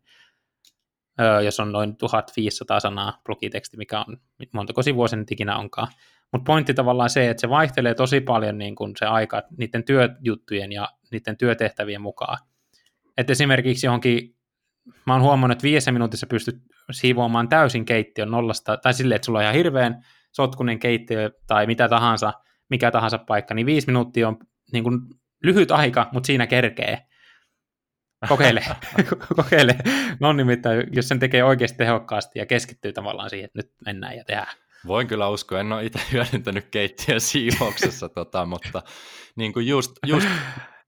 [1.22, 4.18] öö, jos on noin 1500 sanaa blogiteksti, mikä on,
[4.54, 5.88] montako sivua se nyt ikinä onkaan.
[6.32, 10.72] Mutta pointti tavallaan se, että se vaihtelee tosi paljon niin kun se aika niiden työjuttujen
[10.72, 12.38] ja niiden työtehtävien mukaan.
[13.18, 14.36] Että esimerkiksi johonkin,
[15.06, 16.56] mä oon huomannut, että viidessä minuutissa pystyt
[16.92, 21.90] siivoamaan täysin keittiön nollasta, tai silleen, että sulla on ihan hirveän sotkunen keittiö tai mitä
[21.90, 22.34] tahansa,
[22.70, 24.38] mikä tahansa paikka, niin viisi minuuttia on
[24.74, 25.00] niin kuin
[25.44, 27.06] lyhyt aika, mutta siinä kerkee.
[28.28, 28.66] Kokeile,
[29.36, 29.76] kokeile.
[30.20, 34.24] No nimittäin, jos sen tekee oikeasti tehokkaasti ja keskittyy tavallaan siihen, että nyt mennään ja
[34.24, 34.58] tehdään.
[34.88, 38.82] Voin kyllä uskoa, en ole itse hyödyntänyt keittiön siivouksessa, tota, mutta
[39.36, 40.28] niin kuin just, just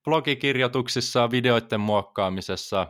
[0.04, 2.88] blogikirjoituksissa, videoiden muokkaamisessa,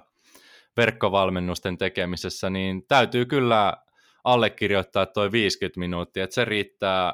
[0.78, 3.74] verkkovalmennusten tekemisessä, niin täytyy kyllä
[4.24, 7.14] allekirjoittaa tuo 50 minuuttia, että se riittää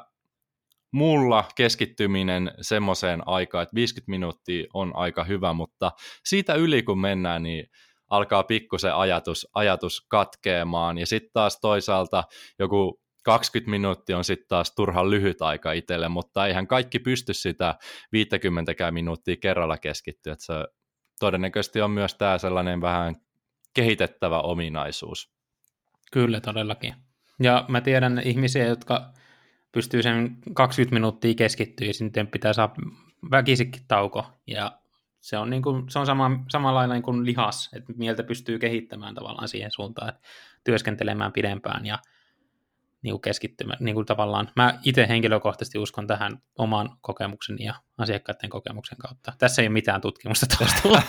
[0.92, 5.92] mulla keskittyminen semmoiseen aikaan, että 50 minuuttia on aika hyvä, mutta
[6.24, 7.66] siitä yli kun mennään, niin
[8.10, 12.24] alkaa pikkusen ajatus, ajatus katkeamaan, ja sitten taas toisaalta
[12.58, 17.74] joku 20 minuuttia on sitten taas turhan lyhyt aika itselle, mutta eihän kaikki pysty sitä
[18.12, 20.54] 50 minuuttia kerralla keskittyä, että se
[21.20, 23.14] todennäköisesti on myös tämä sellainen vähän
[23.74, 25.30] kehitettävä ominaisuus.
[26.12, 26.94] Kyllä, todellakin.
[27.40, 29.12] Ja mä tiedän ihmisiä, jotka
[29.72, 32.74] pystyy sen 20 minuuttia keskittyä ja sitten pitää saada
[33.30, 34.26] väkisikin tauko.
[34.46, 34.78] Ja
[35.20, 39.14] se on, niin kuin, se on sama, samanlainen niin kuin lihas, että mieltä pystyy kehittämään
[39.14, 40.20] tavallaan siihen suuntaan, että
[40.64, 41.86] työskentelemään pidempään.
[41.86, 41.98] Ja
[43.02, 48.50] niin kuin keskittymä, niin kuin tavallaan, mä itse henkilökohtaisesti uskon tähän oman kokemukseni ja asiakkaiden
[48.50, 49.32] kokemuksen kautta.
[49.38, 51.02] Tässä ei ole mitään tutkimusta taustalla.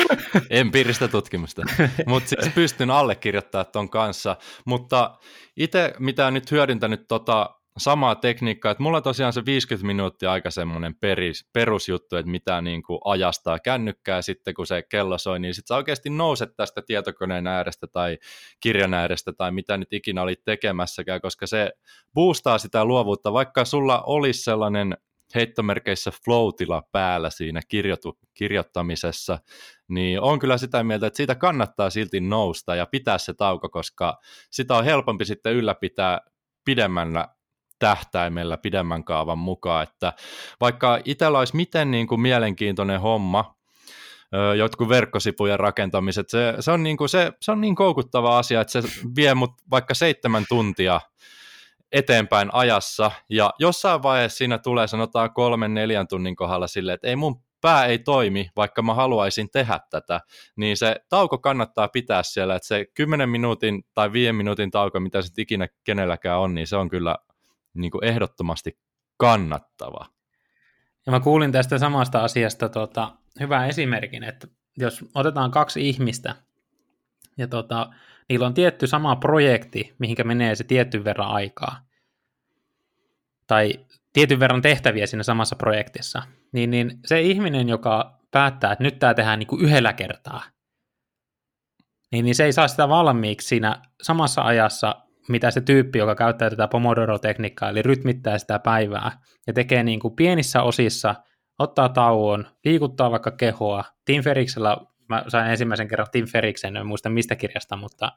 [0.50, 1.62] Empiiristä tutkimusta,
[2.06, 5.18] mutta siis pystyn allekirjoittamaan tuon kanssa, mutta
[5.56, 10.94] itse mitä nyt hyödyntänyt tota samaa tekniikkaa, että mulla tosiaan se 50 minuuttia aika semmoinen
[11.52, 15.76] perusjuttu, että mitä niin kuin ajastaa kännykkää sitten kun se kello soi, niin sitten sä
[15.76, 18.18] oikeasti nouset tästä tietokoneen äärestä tai
[18.60, 21.72] kirjan äärestä tai mitä nyt ikinä olit tekemässäkään, koska se
[22.14, 24.96] boostaa sitä luovuutta, vaikka sulla olisi sellainen
[25.34, 26.48] heittomerkeissä flow
[26.92, 29.38] päällä siinä kirjoitu, kirjoittamisessa,
[29.88, 34.18] niin on kyllä sitä mieltä, että siitä kannattaa silti nousta ja pitää se tauko, koska
[34.50, 36.20] sitä on helpompi sitten ylläpitää
[36.64, 37.28] pidemmällä
[37.80, 40.12] tähtäimellä pidemmän kaavan mukaan, että
[40.60, 43.54] vaikka itsellä olisi miten niin kuin mielenkiintoinen homma,
[44.56, 48.80] jotkut verkkosipujen rakentamiset, se, se, on niin kuin se, se on niin koukuttava asia, että
[48.80, 51.00] se vie mut vaikka seitsemän tuntia
[51.92, 57.16] eteenpäin ajassa, ja jossain vaiheessa siinä tulee sanotaan kolmen, neljän tunnin kohdalla silleen, että ei
[57.16, 60.20] mun pää ei toimi, vaikka mä haluaisin tehdä tätä,
[60.56, 65.22] niin se tauko kannattaa pitää siellä, että se 10 minuutin tai 5 minuutin tauko, mitä
[65.22, 67.16] se ikinä kenelläkään on, niin se on kyllä
[67.74, 68.78] niin kuin ehdottomasti
[69.16, 70.06] kannattava.
[71.06, 76.34] Ja mä kuulin tästä samasta asiasta tota, hyvän esimerkin, että jos otetaan kaksi ihmistä
[77.38, 77.90] ja tota,
[78.28, 81.86] niillä on tietty sama projekti, mihinkä menee se tietty verran aikaa,
[83.46, 83.74] tai
[84.12, 89.14] tietyn verran tehtäviä siinä samassa projektissa, niin, niin se ihminen, joka päättää, että nyt tämä
[89.14, 90.42] tehdään niin kuin yhdellä kertaa,
[92.12, 94.96] niin, niin se ei saa sitä valmiiksi siinä samassa ajassa,
[95.30, 99.12] mitä se tyyppi, joka käyttää tätä Pomodoro-tekniikkaa, eli rytmittää sitä päivää
[99.46, 101.14] ja tekee niin kuin pienissä osissa,
[101.58, 103.84] ottaa tauon, liikuttaa vaikka kehoa.
[104.04, 104.76] Tim Feriksellä,
[105.08, 108.12] mä sain ensimmäisen kerran Tim Feriksen, en muista mistä kirjasta, mutta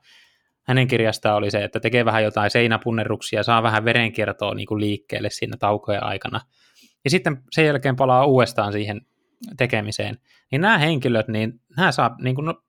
[0.67, 5.29] hänen kirjastaan oli se, että tekee vähän jotain seinäpunnerruksia, saa vähän verenkiertoa niin kuin liikkeelle
[5.29, 6.41] siinä taukojen aikana.
[7.03, 9.01] Ja sitten sen jälkeen palaa uudestaan siihen
[9.57, 10.17] tekemiseen.
[10.51, 12.63] Niin nämä henkilöt, niin nämä saa niin kuin, no,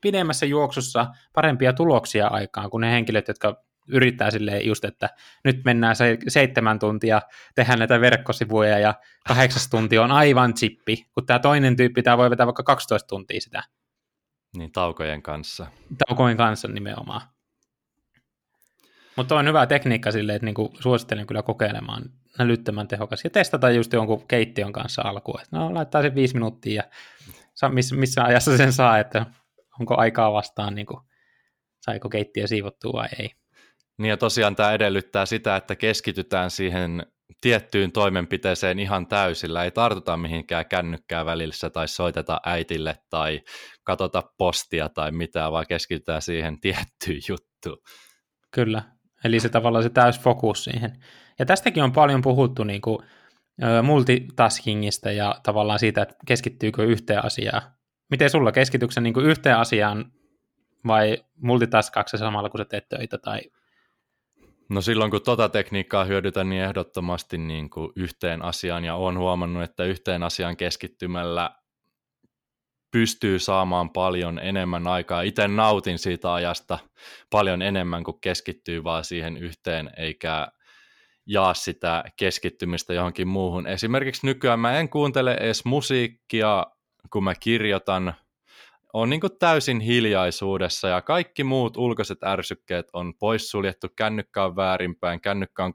[0.00, 5.08] pidemmässä juoksussa parempia tuloksia aikaan kuin ne henkilöt, jotka yrittää sille just, että
[5.44, 7.22] nyt mennään se seitsemän tuntia,
[7.54, 8.94] tehdään näitä verkkosivuja ja
[9.28, 13.40] kahdeksas tunti on aivan chippi, kun tämä toinen tyyppi, tämä voi vetää vaikka 12 tuntia
[13.40, 13.62] sitä.
[14.56, 15.66] Niin, taukojen kanssa.
[16.06, 17.20] Taukojen kanssa nimenomaan.
[19.16, 22.02] Mutta on hyvä tekniikka sille, että niinku suosittelen kyllä kokeilemaan
[22.38, 25.40] älyttömän tehokas ja testata just jonkun keittiön kanssa alkuun.
[25.50, 26.82] no laittaa sen viisi minuuttia
[27.62, 29.26] ja missä, missä ajassa sen saa, että
[29.80, 31.00] onko aikaa vastaan, niin kuin,
[31.80, 33.30] saiko keittiö siivottua vai ei.
[34.00, 37.06] Niin ja tosiaan tämä edellyttää sitä, että keskitytään siihen
[37.40, 43.40] tiettyyn toimenpiteeseen ihan täysillä, ei tartuta mihinkään kännykkää välissä tai soiteta äitille tai
[43.84, 47.78] katota postia tai mitään, vaan keskitytään siihen tiettyyn juttuun.
[48.50, 48.82] Kyllä,
[49.24, 50.92] eli se tavallaan se täys fokus siihen.
[51.38, 52.98] Ja tästäkin on paljon puhuttu niin kuin,
[53.82, 57.62] multitaskingista ja tavallaan siitä, että keskittyykö yhteen asiaan.
[58.10, 60.12] Miten sulla keskityksen niin yhteen asiaan
[60.86, 63.40] vai multitaskaakse samalla, kun sä teet töitä tai
[64.70, 69.62] No silloin kun tota tekniikkaa hyödytän, niin ehdottomasti niin kuin yhteen asiaan, ja olen huomannut,
[69.62, 71.50] että yhteen asiaan keskittymällä
[72.90, 75.22] pystyy saamaan paljon enemmän aikaa.
[75.22, 76.78] Itse nautin siitä ajasta
[77.30, 80.48] paljon enemmän kuin keskittyy vaan siihen yhteen, eikä
[81.26, 83.66] jaa sitä keskittymistä johonkin muuhun.
[83.66, 86.66] Esimerkiksi nykyään mä en kuuntele edes musiikkia,
[87.12, 88.14] kun mä kirjoitan,
[88.92, 95.64] on niin täysin hiljaisuudessa ja kaikki muut ulkoiset ärsykkeet on poissuljettu, kännykkä on väärinpäin, kännykkä
[95.64, 95.72] on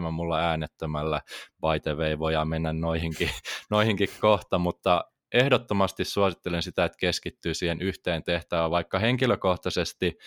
[0.00, 1.20] 24-7 mulla äänettömällä,
[1.60, 3.30] by the way, voidaan mennä noihinkin,
[3.70, 10.18] noihinkin kohta, mutta ehdottomasti suosittelen sitä, että keskittyy siihen yhteen tehtävään, vaikka henkilökohtaisesti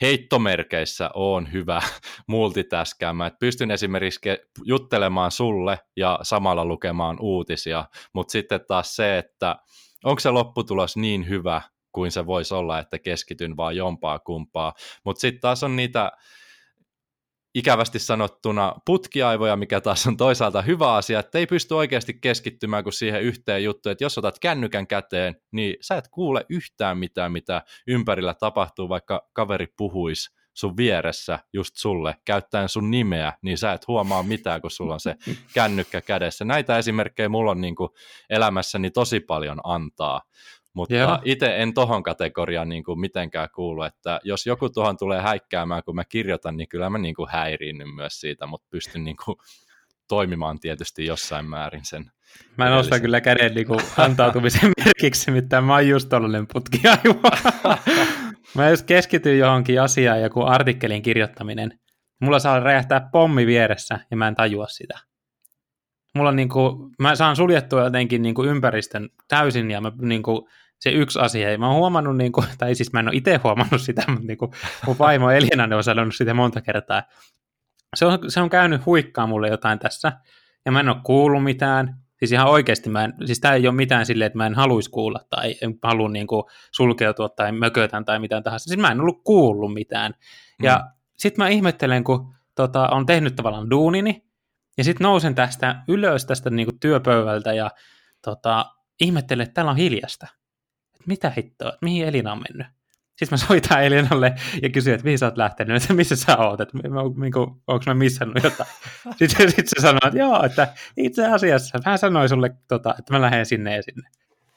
[0.00, 1.82] heittomerkeissä on hyvä
[2.26, 4.20] multitaskäämään, pystyn esimerkiksi
[4.64, 9.56] juttelemaan sulle ja samalla lukemaan uutisia, mutta sitten taas se, että
[10.04, 15.20] onko se lopputulos niin hyvä kuin se voisi olla, että keskityn vaan jompaa kumpaa, mutta
[15.20, 16.12] sitten taas on niitä
[17.54, 22.92] ikävästi sanottuna putkiaivoja, mikä taas on toisaalta hyvä asia, että ei pysty oikeasti keskittymään kuin
[22.92, 27.62] siihen yhteen juttuun, että jos otat kännykän käteen, niin sä et kuule yhtään mitään, mitä
[27.86, 33.88] ympärillä tapahtuu, vaikka kaveri puhuisi sun vieressä just sulle, käyttäen sun nimeä, niin sä et
[33.88, 35.14] huomaa mitään, kun sulla on se
[35.54, 36.44] kännykkä kädessä.
[36.44, 37.90] Näitä esimerkkejä mulla on niin kuin
[38.30, 40.22] elämässäni tosi paljon antaa.
[40.74, 45.82] Mutta itse en tohon kategoriaan niin kuin mitenkään kuulu, että jos joku tuohon tulee häikkäämään,
[45.84, 49.36] kun mä kirjoitan, niin kyllä mä niin kuin häiriinnyn myös siitä, mutta pystyn niin kuin
[50.08, 52.10] toimimaan tietysti jossain määrin sen.
[52.56, 57.30] Mä nostan kyllä käden niin kuin antautumisen merkiksi, mitä mä oon just tollainen putkiaiva.
[58.54, 61.78] mä jos keskityn johonkin asiaan, joku artikkelin kirjoittaminen,
[62.20, 64.98] mulla saa räjähtää pommi vieressä ja mä en tajua sitä.
[66.14, 70.22] Mulla on niin kuin, mä saan suljettua jotenkin niin kuin ympäristön täysin ja mä niin
[70.22, 70.48] kuin,
[70.80, 73.40] se yksi asia, ei mä oon huomannut, niin kuin, tai siis mä en ole itse
[73.44, 74.52] huomannut sitä, mutta niin kuin,
[74.86, 77.02] mun vaimo Elina on sanonut sitä monta kertaa.
[77.96, 80.12] Se on, se on käynyt huikkaa mulle jotain tässä,
[80.64, 83.74] ja mä en ole kuullut mitään, Siis ihan oikeasti, mä en, siis tämä ei ole
[83.74, 88.04] mitään silleen, että mä en haluaisi kuulla tai en halua niin kuin sulkeutua tai mökötän
[88.04, 88.64] tai mitään tahansa.
[88.64, 90.14] Siis mä en ollut kuullut mitään.
[90.58, 90.64] Mm.
[90.64, 94.28] Ja sitten mä ihmettelen, kun tota, on tehnyt tavallaan duunini,
[94.78, 97.70] ja sitten nousen tästä ylös tästä niin kuin työpöydältä ja
[98.24, 98.66] tota,
[99.00, 100.26] ihmettelen, että täällä on hiljasta.
[101.00, 102.77] Et mitä hittoa, mihin Elina on mennyt?
[103.18, 106.60] Sitten mä soitan Elinalle ja kysyn, että mihin sä oot lähtenyt, että missä sä oot,
[106.60, 106.78] että
[107.16, 108.70] niinku, onko mä missannut jotain.
[109.18, 113.20] Sitten sit se sanoo, että joo, että itse asiassa mä sanoin sulle, tota, että mä
[113.20, 114.08] lähden sinne ja sinne.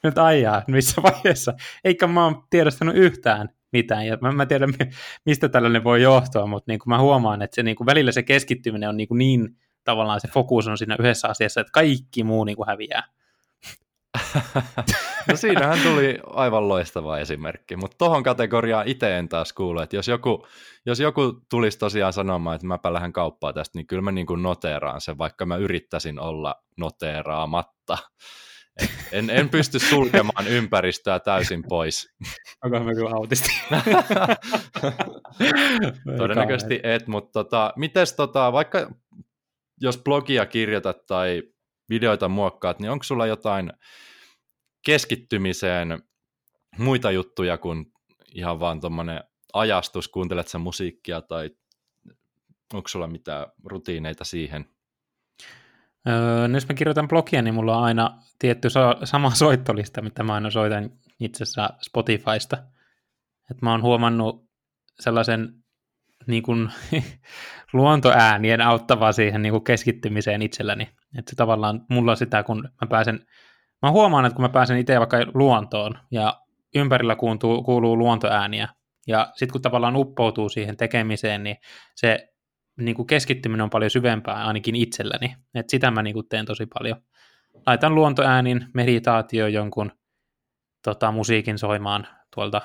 [0.02, 1.54] Nyt ajaa, missä vaiheessa.
[1.84, 4.74] Eikä mä oon tiedostanut yhtään mitään, ja mä, mä tiedän,
[5.26, 8.22] mistä tällainen voi johtua, mutta niin kuin mä huomaan, että se niin kuin välillä se
[8.22, 12.44] keskittyminen on niin, kuin niin tavallaan se fokus on siinä yhdessä asiassa, että kaikki muu
[12.44, 13.02] niin kuin häviää.
[15.28, 20.08] no siinähän tuli aivan loistava esimerkki, mutta tohon kategoriaan itse en taas kuulu, että jos
[20.08, 20.46] joku,
[20.86, 24.42] jos joku tulisi tosiaan sanomaan, että mäpä lähden kauppaa tästä, niin kyllä mä niin kuin
[24.42, 27.98] noteeraan sen, vaikka mä yrittäisin olla noteeraamatta.
[29.12, 32.14] en, en pysty sulkemaan ympäristöä täysin pois.
[32.64, 33.50] Onko mä kyllä autisti?
[36.18, 38.90] Todennäköisesti et, mutta tota, mites tota, vaikka
[39.80, 41.42] jos blogia kirjoitat tai
[41.88, 43.72] videoita muokkaat, niin onko sulla jotain
[44.84, 46.02] keskittymiseen
[46.78, 47.92] muita juttuja kuin
[48.34, 51.50] ihan vaan tuommoinen ajastus, kuuntelet sä musiikkia tai
[52.74, 54.66] onko sulla mitään rutiineita siihen?
[56.08, 60.22] Öö, no jos mä kirjoitan blogia, niin mulla on aina tietty so- sama soittolista, mitä
[60.22, 60.90] mä aina soitan
[61.20, 62.58] itse asiassa Spotifysta.
[63.50, 64.50] Et mä oon huomannut
[65.00, 65.64] sellaisen
[66.26, 66.68] niin kuin,
[67.72, 70.88] luontoäänien auttavaa siihen niin kuin keskittymiseen itselläni.
[71.18, 73.26] Että se tavallaan mulla sitä, kun mä pääsen,
[73.82, 76.40] mä huomaan, että kun mä pääsen itse vaikka luontoon ja
[76.74, 78.68] ympärillä kuuluu, kuuluu luontoääniä,
[79.06, 81.56] ja sitten kun tavallaan uppoutuu siihen tekemiseen, niin
[81.94, 82.32] se
[82.76, 85.36] niin kuin keskittyminen on paljon syvempää ainakin itselläni.
[85.54, 87.02] Et sitä mä niin kuin teen tosi paljon.
[87.66, 89.92] Laitan luontoäänin, meditaatio jonkun
[90.82, 92.62] tota, musiikin soimaan tuolta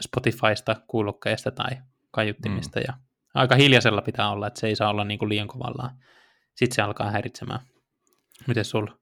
[0.00, 1.70] Spotifysta, kuulokkeesta tai
[2.10, 2.84] kaiuttimista mm.
[2.88, 2.94] ja
[3.34, 5.90] aika hiljaisella pitää olla, että se ei saa olla niin kuin liian kovallaan.
[6.54, 7.60] Sitten se alkaa häiritsemään.
[8.46, 8.98] Miten sulla?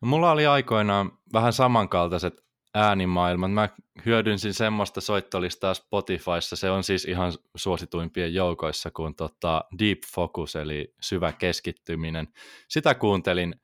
[0.00, 3.52] No, mulla oli aikoinaan vähän samankaltaiset äänimaailmat.
[3.52, 3.68] Mä
[4.06, 10.94] hyödynsin semmoista soittolistaa Spotifyssa, se on siis ihan suosituimpien joukoissa kuin tota Deep Focus, eli
[11.00, 12.28] syvä keskittyminen.
[12.68, 13.54] Sitä kuuntelin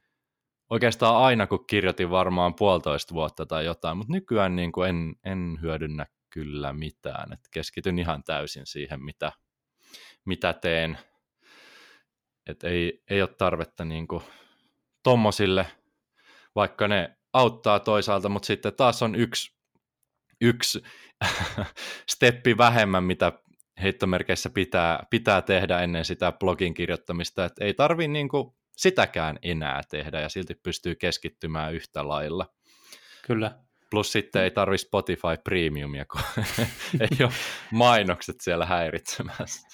[0.71, 5.59] oikeastaan aina, kun kirjoitin varmaan puolitoista vuotta tai jotain, mutta nykyään niin kuin en, en
[5.63, 7.33] hyödynnä kyllä mitään.
[7.33, 9.33] Et keskityn ihan täysin siihen, mitä,
[10.25, 10.99] mitä teen.
[12.47, 14.23] Et ei, ei ole tarvetta niin kuin
[15.07, 15.67] tommosille,
[16.55, 19.57] vaikka ne auttaa toisaalta, mutta sitten taas on yksi,
[20.41, 20.83] yksi
[22.13, 23.33] steppi vähemmän, mitä
[23.83, 28.29] heittomerkeissä pitää, pitää tehdä ennen sitä blogin kirjoittamista, että ei tarvi niin
[28.77, 32.47] sitäkään enää tehdä ja silti pystyy keskittymään yhtä lailla.
[33.27, 33.59] Kyllä.
[33.91, 36.21] Plus sitten ei tarvi Spotify Premiumia, kun
[37.01, 37.33] ei ole
[37.73, 39.69] mainokset siellä häiritsemässä.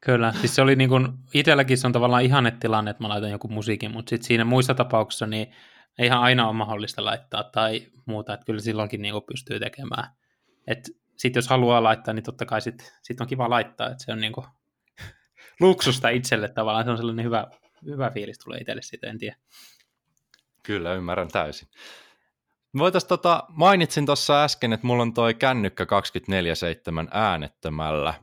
[0.00, 3.30] Kyllä, siis se oli niin kuin, itselläkin se on tavallaan ihanne tilanne, että mä laitan
[3.30, 5.54] joku musiikin, mutta sitten siinä muissa tapauksissa niin
[5.98, 10.10] ei ihan aina ole mahdollista laittaa tai muuta, että kyllä silloinkin niin kuin pystyy tekemään.
[11.16, 14.20] Sitten jos haluaa laittaa, niin totta kai sitten sit on kiva laittaa, että se on
[14.20, 14.46] niin kuin
[15.60, 17.46] luksusta itselle tavallaan, se on sellainen hyvä,
[17.84, 19.36] hyvä fiilis tulee itselle siitä, en tiedä.
[20.62, 21.68] Kyllä, ymmärrän täysin.
[22.78, 25.88] Voitais tota, mainitsin tuossa äsken, että mulla on toi kännykkä 24-7
[27.10, 28.14] äänettömällä,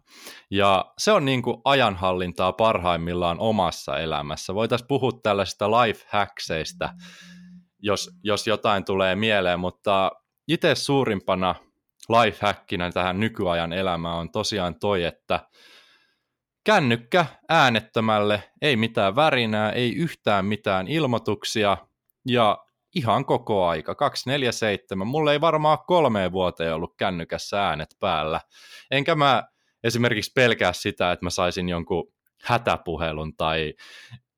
[0.52, 4.56] ja se on niin kuin ajanhallintaa parhaimmillaan omassa elämässä.
[4.56, 6.90] Voitaisiin puhua tällaisista life hackseista,
[7.80, 10.12] jos, jos jotain tulee mieleen, mutta
[10.48, 11.56] itse suurimpana
[12.10, 15.40] life hackinä tähän nykyajan elämään on tosiaan toi, että
[16.64, 21.78] kännykkä äänettömälle, ei mitään värinää, ei yhtään mitään ilmoituksia,
[22.28, 22.66] ja
[22.96, 25.08] ihan koko aika, 247.
[25.08, 28.42] Mulla ei varmaan kolmeen vuoteen ollut kännykässä äänet päällä.
[28.92, 29.44] Enkä mä
[29.84, 33.74] esimerkiksi pelkää sitä, että mä saisin jonkun hätäpuhelun tai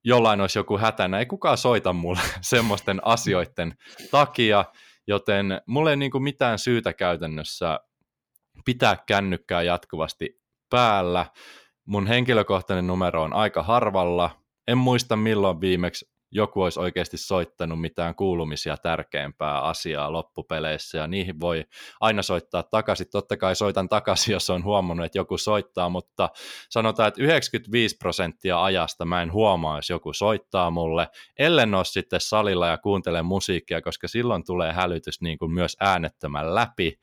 [0.03, 1.19] jollain olisi joku hätänä.
[1.19, 3.73] Ei kukaan soita mulle semmoisten asioiden
[4.11, 4.65] takia,
[5.07, 7.79] joten mulla ei niin mitään syytä käytännössä
[8.65, 11.25] pitää kännykkää jatkuvasti päällä.
[11.85, 14.29] Mun henkilökohtainen numero on aika harvalla.
[14.67, 21.39] En muista milloin viimeksi joku olisi oikeasti soittanut mitään kuulumisia tärkeämpää asiaa loppupeleissä, ja niihin
[21.39, 21.65] voi
[21.99, 23.07] aina soittaa takaisin.
[23.11, 26.29] Totta kai soitan takaisin, jos on huomannut, että joku soittaa, mutta
[26.69, 31.07] sanotaan, että 95 prosenttia ajasta mä en huomaa, jos joku soittaa mulle,
[31.39, 36.55] ellen ole sitten salilla ja kuuntele musiikkia, koska silloin tulee hälytys niin kuin myös äänettömän
[36.55, 36.99] läpi,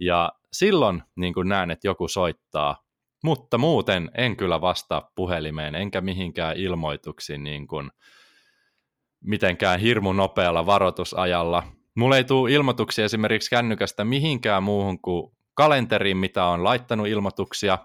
[0.00, 2.82] ja silloin niin kuin näen, että joku soittaa,
[3.24, 7.90] mutta muuten en kyllä vastaa puhelimeen, enkä mihinkään ilmoituksiin niin kuin
[9.24, 11.62] mitenkään hirmu nopealla varoitusajalla.
[11.94, 17.78] Mulle ei tule ilmoituksia esimerkiksi kännykästä mihinkään muuhun kuin kalenteriin, mitä on laittanut ilmoituksia.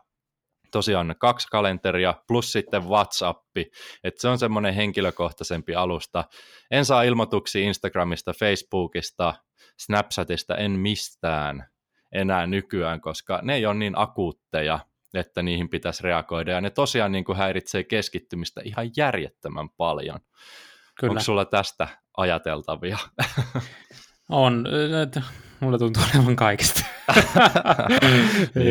[0.71, 3.71] Tosiaan kaksi kalenteria plus sitten WhatsAppi,
[4.03, 6.23] että se on semmoinen henkilökohtaisempi alusta.
[6.71, 9.33] En saa ilmoituksia Instagramista, Facebookista,
[9.77, 11.65] Snapchatista, en mistään
[12.11, 14.79] enää nykyään, koska ne ei ole niin akuutteja,
[15.13, 20.19] että niihin pitäisi reagoida, ja ne tosiaan niin kuin häiritsee keskittymistä ihan järjettömän paljon.
[20.99, 21.11] Kyllä.
[21.11, 21.87] Onko sulla tästä
[22.17, 22.97] ajateltavia?
[24.29, 24.65] On.
[25.59, 26.85] Mulla tuntuu olevan kaikista.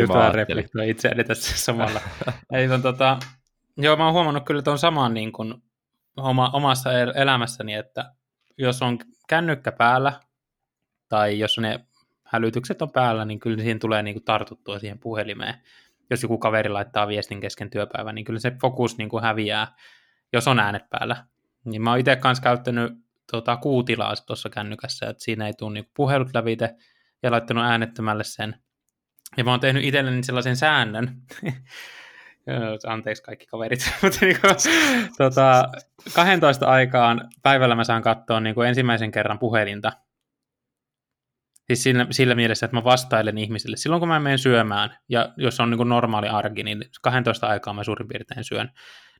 [0.00, 2.00] Just vähän reflektoi itseäni tässä samalla.
[2.52, 3.18] Ei, on, tota,
[3.76, 5.54] joo, mä oon huomannut kyllä tuon saman niin kuin,
[6.16, 8.12] oma, omassa elämässäni, että
[8.58, 8.98] jos on
[9.28, 10.12] kännykkä päällä,
[11.08, 11.86] tai jos ne
[12.24, 15.54] hälytykset on päällä, niin kyllä siihen tulee niin kuin tartuttua siihen puhelimeen.
[16.10, 19.76] Jos joku kaveri laittaa viestin kesken työpäivän, niin kyllä se fokus niin kuin häviää,
[20.32, 21.26] jos on äänet päällä.
[21.64, 22.92] Niin mä oon itse kanssa käyttänyt
[23.32, 26.74] tota, kuutilaa tuossa kännykässä, että siinä ei tule niinku puhelut lävite
[27.22, 28.56] ja laittanut äänettömälle sen.
[29.36, 31.16] Ja mä oon tehnyt itselleni sellaisen säännön,
[32.86, 34.36] anteeksi kaikki kaverit, mutta niin
[35.18, 35.68] tota,
[36.14, 39.92] 12 aikaan päivällä mä saan katsoa niin ensimmäisen kerran puhelinta.
[41.66, 43.76] Siis sillä, sillä mielessä, että mä vastailen ihmisille.
[43.76, 47.84] Silloin kun mä menen syömään, ja jos on niin normaali arki, niin 12 aikaa mä
[47.84, 48.70] suurin piirtein syön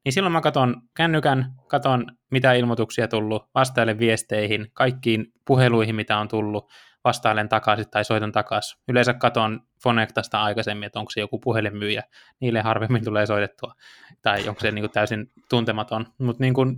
[0.04, 6.28] niin silloin mä katon kännykän, katon mitä ilmoituksia tullut, vastailen viesteihin, kaikkiin puheluihin, mitä on
[6.28, 6.70] tullut,
[7.04, 8.82] vastailen takaisin tai soitan takaisin.
[8.88, 12.02] Yleensä katon Fonectasta aikaisemmin, että onko se joku puhelinmyyjä,
[12.40, 13.74] niille harvemmin tulee soitettua,
[14.22, 16.76] tai onko se niin kuin täysin tuntematon, mutta niin kuin,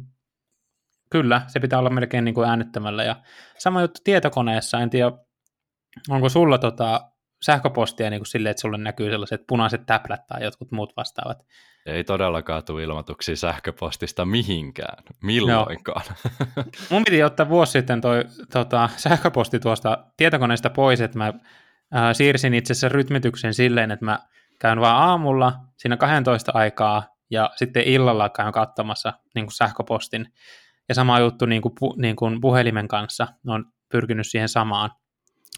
[1.11, 3.17] kyllä, se pitää olla melkein niin kuin äänettömällä, ja
[3.59, 5.13] sama juttu tietokoneessa, en tiedä,
[6.09, 7.11] onko sulla tota,
[7.43, 11.39] sähköpostia niin kuin silleen, että sulle näkyy sellaiset punaiset täplät tai jotkut muut vastaavat.
[11.87, 16.03] Ei todellakaan tule ilmoituksia sähköpostista mihinkään, milloinkaan.
[16.57, 16.65] No.
[16.91, 21.33] Mun piti ottaa vuosi sitten toi tota, sähköposti tuosta tietokoneesta pois, että mä
[21.93, 24.19] ää, siirsin itse asiassa rytmityksen silleen, että mä
[24.61, 30.33] käyn vaan aamulla siinä 12 aikaa ja sitten illalla käyn katsomassa niin kuin sähköpostin.
[30.89, 34.91] Ja sama juttu niin kuin, pu, niin kuin puhelimen kanssa, on pyrkinyt siihen samaan.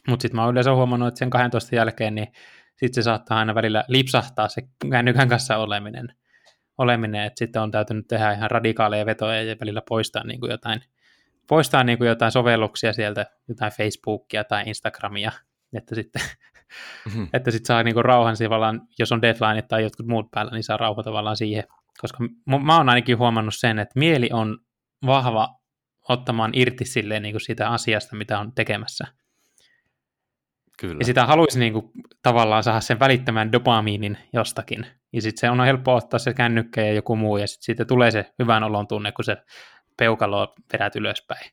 [0.08, 2.28] Mutta sitten mä oon yleensä huomannut, että sen 12 jälkeen, niin
[2.76, 6.08] sitten se saattaa aina välillä lipsahtaa se kännykän kanssa oleminen,
[6.78, 10.80] oleminen että sitten on täytynyt tehdä ihan radikaaleja vetoja ja välillä poistaa niin kuin jotain,
[11.48, 15.32] poistaa niin kuin jotain sovelluksia sieltä, jotain Facebookia tai Instagramia,
[15.76, 16.22] että sitten,
[17.06, 17.28] mm-hmm.
[17.32, 20.64] että sitten saa niin kuin rauhan tavallaan, jos on deadline tai jotkut muut päällä, niin
[20.64, 21.64] saa rauha tavallaan siihen,
[22.00, 22.18] koska
[22.64, 24.58] mä oon ainakin huomannut sen, että mieli on
[25.06, 25.48] vahva
[26.08, 29.06] ottamaan irti silleen niin kuin siitä asiasta, mitä on tekemässä.
[30.76, 30.96] Kyllä.
[31.00, 31.90] Ja sitä haluaisi niin kuin,
[32.22, 34.86] tavallaan saada sen välittämään dopamiinin jostakin.
[35.12, 38.10] Ja sitten se on helppo ottaa se kännykkä ja joku muu, ja sitten siitä tulee
[38.10, 39.36] se hyvän olon tunne, kun se
[39.96, 41.50] peukalo vedät ylöspäin.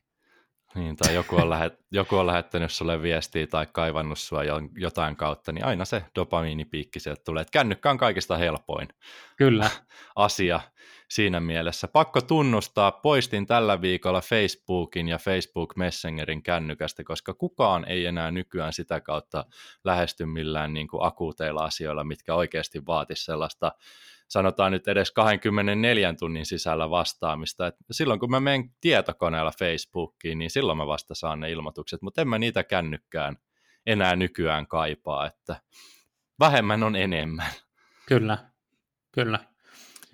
[0.74, 4.42] Niin, tai joku on, lähet, joku on lähettänyt sulle viestiä tai kaivannut sua
[4.76, 7.40] jotain kautta, niin aina se dopamiinipiikki sieltä tulee.
[7.40, 8.88] Että kännykkä on kaikista helpoin
[9.36, 9.70] Kyllä.
[10.16, 10.60] asia
[11.10, 11.88] siinä mielessä.
[11.88, 18.72] Pakko tunnustaa, poistin tällä viikolla Facebookin ja Facebook Messengerin kännykästä, koska kukaan ei enää nykyään
[18.72, 19.44] sitä kautta
[19.84, 23.72] lähesty millään niin kuin akuuteilla asioilla, mitkä oikeasti vaatisi sellaista
[24.28, 27.66] sanotaan nyt edes 24 tunnin sisällä vastaamista.
[27.66, 32.20] Et silloin kun mä menen tietokoneella Facebookiin, niin silloin mä vasta saan ne ilmoitukset, mutta
[32.20, 33.36] en mä niitä kännykkään
[33.86, 35.56] enää nykyään kaipaa, että
[36.40, 37.50] vähemmän on enemmän.
[38.06, 38.38] Kyllä,
[39.12, 39.53] kyllä.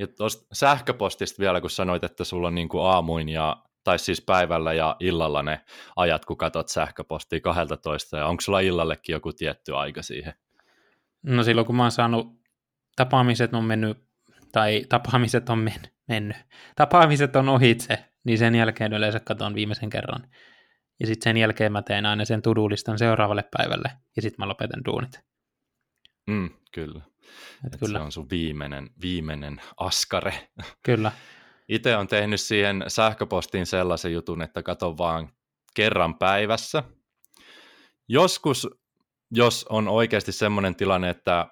[0.01, 4.21] Ja tuosta sähköpostista vielä, kun sanoit, että sulla on niin kuin aamuin ja tai siis
[4.21, 5.61] päivällä ja illalla ne
[5.97, 10.35] ajat, kun katsot sähköpostia 12, ja onko sulla illallekin joku tietty aika siihen?
[11.23, 12.27] No silloin, kun mä oon saanut,
[12.97, 13.99] tapaamiset on mennyt,
[14.53, 16.37] tai tapaamiset on men, mennyt,
[16.77, 20.27] tapaamiset on ohitse, niin sen jälkeen yleensä katson viimeisen kerran.
[21.01, 24.85] Ja sitten sen jälkeen mä teen aina sen tudulistan seuraavalle päivälle, ja sitten mä lopetan
[24.85, 25.30] duunit.
[26.27, 27.01] Mm, kyllä.
[27.67, 27.99] Et kyllä.
[27.99, 30.49] Se on sun viimeinen, viimeinen askare.
[30.83, 31.13] Kyllä.
[31.69, 35.33] Itse on tehnyt siihen sähköpostiin sellaisen jutun, että katon vaan
[35.75, 36.83] kerran päivässä.
[38.09, 38.69] Joskus,
[39.31, 41.47] jos on oikeasti semmoinen tilanne, että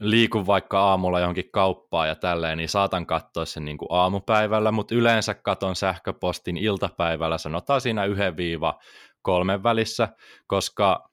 [0.00, 4.94] liikun vaikka aamulla johonkin kauppaan ja tälleen, niin saatan katsoa sen niin kuin aamupäivällä, mutta
[4.94, 8.78] yleensä katon sähköpostin iltapäivällä, sanotaan siinä yhden viiva
[9.22, 10.08] kolmen välissä,
[10.46, 11.09] koska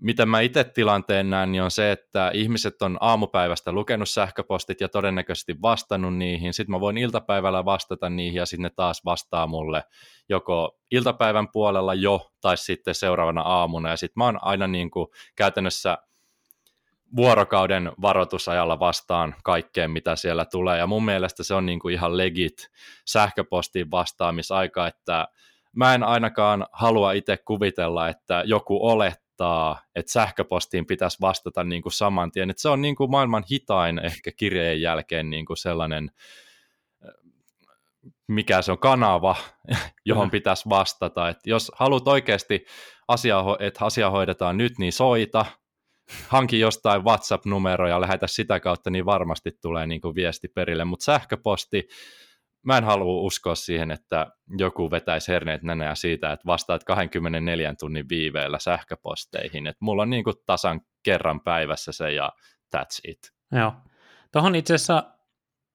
[0.00, 4.88] miten mä itse tilanteen näen, niin on se, että ihmiset on aamupäivästä lukenut sähköpostit ja
[4.88, 6.54] todennäköisesti vastannut niihin.
[6.54, 9.84] Sitten mä voin iltapäivällä vastata niihin ja sitten ne taas vastaa mulle
[10.28, 13.88] joko iltapäivän puolella jo tai sitten seuraavana aamuna.
[13.88, 15.98] Ja sitten mä oon aina niin kuin käytännössä
[17.16, 20.78] vuorokauden varoitusajalla vastaan kaikkeen, mitä siellä tulee.
[20.78, 22.70] Ja mun mielestä se on niin kuin ihan legit
[23.06, 25.28] sähköpostiin vastaamisaika, että
[25.76, 28.88] mä en ainakaan halua itse kuvitella, että joku
[29.40, 32.50] olettaa, että sähköpostiin pitäisi vastata niin kuin saman tien.
[32.50, 36.10] Että se on niin kuin maailman hitain ehkä kirjeen jälkeen niin kuin sellainen,
[38.28, 39.36] mikä se on, kanava,
[40.04, 40.30] johon mm.
[40.30, 41.28] pitäisi vastata.
[41.28, 42.64] Että jos haluat oikeasti,
[43.08, 45.46] asia, että asia hoidetaan nyt, niin soita,
[46.28, 50.84] hanki jostain WhatsApp-numero ja lähetä sitä kautta, niin varmasti tulee niin kuin viesti perille.
[50.84, 51.88] Mutta sähköposti,
[52.62, 54.26] mä en halua uskoa siihen, että
[54.58, 59.66] joku vetäisi herneet nenää siitä, että vastaat 24 tunnin viiveellä sähköposteihin.
[59.66, 62.32] Että mulla on niin kuin tasan kerran päivässä se ja
[62.76, 63.18] that's it.
[63.52, 63.72] Joo.
[64.32, 65.04] Tuohon itse asiassa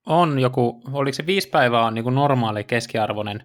[0.06, 3.44] on joku, oliko se viisi päivää on niin kuin normaali keskiarvoinen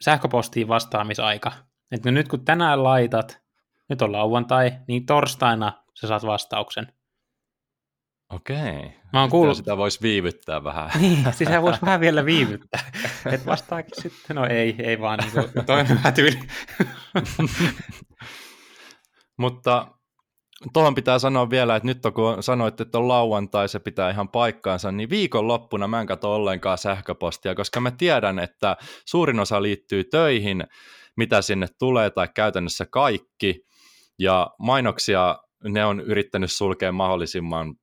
[0.00, 1.52] sähköpostiin vastaamisaika.
[1.92, 3.40] Että nyt kun tänään laitat,
[3.88, 6.92] nyt on lauantai, niin torstaina sä saat vastauksen.
[8.30, 8.92] Okei.
[9.12, 9.56] Mä oon kuullut...
[9.56, 10.90] Sitä voisi viivyttää vähän.
[11.00, 12.80] Niin, siis voisi vähän vielä viivyttää.
[13.32, 16.40] Et vastaakin sitten, no ei, ei vaan niin kuin, toi on tyyli.
[19.36, 19.86] Mutta
[20.72, 24.92] tuohon pitää sanoa vielä, että nyt kun sanoitte, että on lauantai, se pitää ihan paikkaansa,
[24.92, 28.76] niin viikonloppuna mä en katso ollenkaan sähköpostia, koska mä tiedän, että
[29.06, 30.64] suurin osa liittyy töihin,
[31.16, 33.64] mitä sinne tulee, tai käytännössä kaikki,
[34.18, 37.74] ja mainoksia ne on yrittänyt sulkea mahdollisimman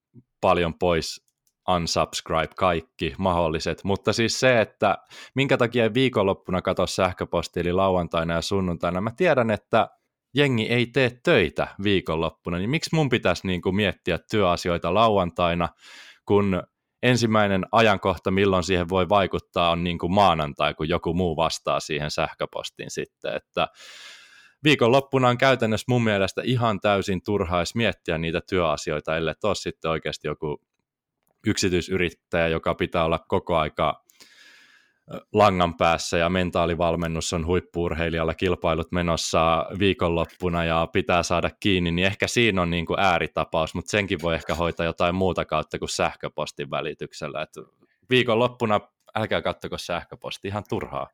[0.42, 1.28] paljon pois
[1.70, 4.98] unsubscribe kaikki mahdolliset, mutta siis se, että
[5.36, 9.90] minkä takia viikonloppuna katso sähköposti, eli lauantaina ja sunnuntaina, mä tiedän, että
[10.36, 15.70] jengi ei tee töitä viikonloppuna, niin miksi mun pitäisi niin kuin miettiä työasioita lauantaina,
[16.26, 16.64] kun
[17.04, 22.12] ensimmäinen ajankohta, milloin siihen voi vaikuttaa, on niin kuin maanantai, kun joku muu vastaa siihen
[22.12, 23.68] sähköpostiin sitten, että
[24.68, 30.28] viikonloppuna on käytännössä mun mielestä ihan täysin turhaa miettiä niitä työasioita, ellei ole sitten oikeasti
[30.28, 30.62] joku
[31.48, 34.04] yksityisyrittäjä, joka pitää olla koko aika
[35.34, 42.28] langan päässä ja mentaalivalmennus on huippuurheilijalla kilpailut menossa viikonloppuna ja pitää saada kiinni, niin ehkä
[42.28, 46.70] siinä on niin kuin ääritapaus, mutta senkin voi ehkä hoitaa jotain muuta kautta kuin sähköpostin
[46.70, 47.42] välityksellä.
[47.42, 47.54] Et
[48.10, 48.80] viikonloppuna
[49.16, 51.08] älkää kattoko sähköposti, ihan turhaa.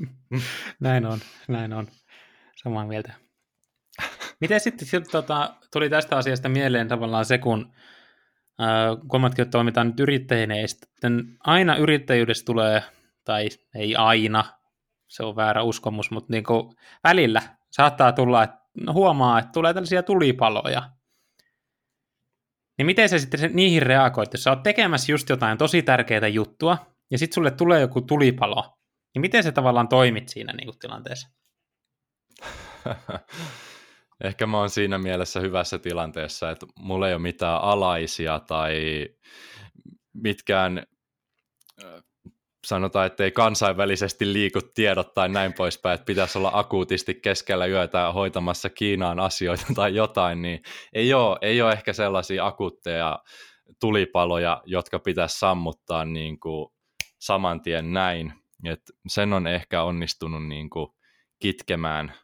[0.80, 1.88] näin on, näin on.
[2.62, 3.12] Samaa mieltä.
[4.40, 7.72] Miten sitten sit, tota, tuli tästä asiasta mieleen tavallaan se, kun
[9.26, 12.82] että toimitaan nyt yrittäjinä, ja sitten aina yrittäjyydessä tulee,
[13.24, 14.44] tai ei aina,
[15.08, 18.58] se on väärä uskomus, mutta niin kuin välillä saattaa tulla, että
[18.92, 20.90] huomaa, että tulee tällaisia tulipaloja.
[22.78, 26.78] Niin miten sä sitten niihin reagoit, jos sä oot tekemässä just jotain tosi tärkeää juttua,
[27.10, 28.78] ja sitten sulle tulee joku tulipalo,
[29.14, 31.37] niin miten sä tavallaan toimit siinä niin kuin tilanteessa?
[34.24, 39.06] Ehkä mä oon siinä mielessä hyvässä tilanteessa, että mulla ei ole mitään alaisia tai
[40.12, 40.86] mitkään
[42.66, 48.12] sanotaan, että ei kansainvälisesti liiku tiedot tai näin poispäin, että pitäisi olla akuutisti keskellä yötä
[48.12, 50.62] hoitamassa Kiinaan asioita tai jotain, niin
[50.92, 53.18] ei ole, ei ole ehkä sellaisia akuutteja
[53.80, 56.68] tulipaloja, jotka pitäisi sammuttaa niin kuin
[57.18, 58.32] saman tien näin.
[58.64, 60.88] Et sen on ehkä onnistunut niin kuin
[61.38, 62.14] kitkemään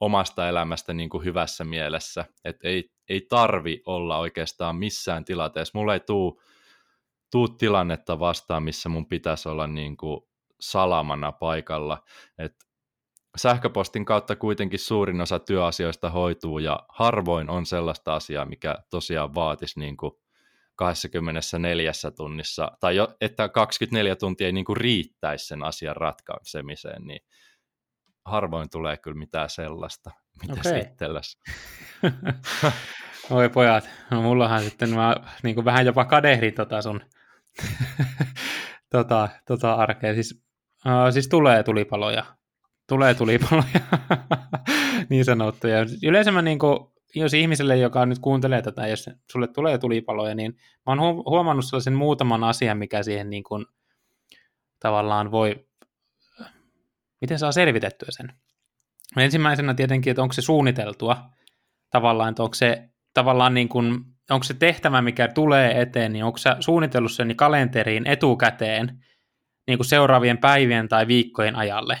[0.00, 5.78] omasta elämästä niin kuin hyvässä mielessä, että ei, ei tarvi olla oikeastaan missään tilanteessa.
[5.78, 6.42] Mulla ei tuu,
[7.30, 10.20] tuu tilannetta vastaan, missä mun pitäisi olla niin kuin
[10.60, 12.04] salamana paikalla.
[12.38, 12.54] Et
[13.36, 19.80] sähköpostin kautta kuitenkin suurin osa työasioista hoituu ja harvoin on sellaista asiaa, mikä tosiaan vaatisi
[19.80, 20.12] niin kuin
[20.76, 27.20] 24 tunnissa, tai jo, että 24 tuntia ei niin kuin riittäisi sen asian ratkaisemiseen, niin
[28.24, 30.10] harvoin tulee kyllä mitään sellaista,
[30.42, 30.78] mitä okay.
[30.78, 31.38] itselläsi.
[33.30, 37.00] Oi pojat, no mullahan sitten mä niin kuin vähän jopa kadehdin tota sun
[38.92, 40.14] tota, tota arkea.
[40.14, 40.42] Siis,
[40.86, 42.24] uh, siis tulee tulipaloja.
[42.88, 43.80] Tulee tulipaloja,
[45.10, 45.78] niin sanottuja.
[46.02, 46.78] Yleensä mä niin kuin,
[47.14, 50.52] jos ihmiselle, joka nyt kuuntelee tätä, jos sulle tulee tulipaloja, niin
[50.86, 53.66] mä oon huomannut sellaisen muutaman asian, mikä siihen niin kuin,
[54.80, 55.66] tavallaan voi
[57.22, 58.32] miten saa selvitettyä sen?
[59.16, 61.30] Ensimmäisenä tietenkin, että onko se suunniteltua
[61.90, 66.38] tavallaan, että onko se tavallaan niin kuin onko se tehtävä, mikä tulee eteen, niin onko
[66.38, 69.04] sä suunnitellut sen kalenteriin etukäteen
[69.66, 71.98] niin kuin seuraavien päivien tai viikkojen ajalle,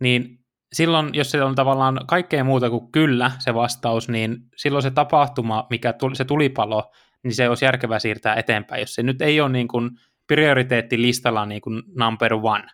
[0.00, 0.40] niin
[0.72, 5.66] silloin, jos se on tavallaan kaikkea muuta kuin kyllä se vastaus, niin silloin se tapahtuma,
[5.70, 6.92] mikä tuli, se tulipalo,
[7.22, 9.90] niin se olisi järkevää siirtää eteenpäin, jos se nyt ei ole niin kuin
[10.26, 12.64] prioriteettilistalla niin kuin number one.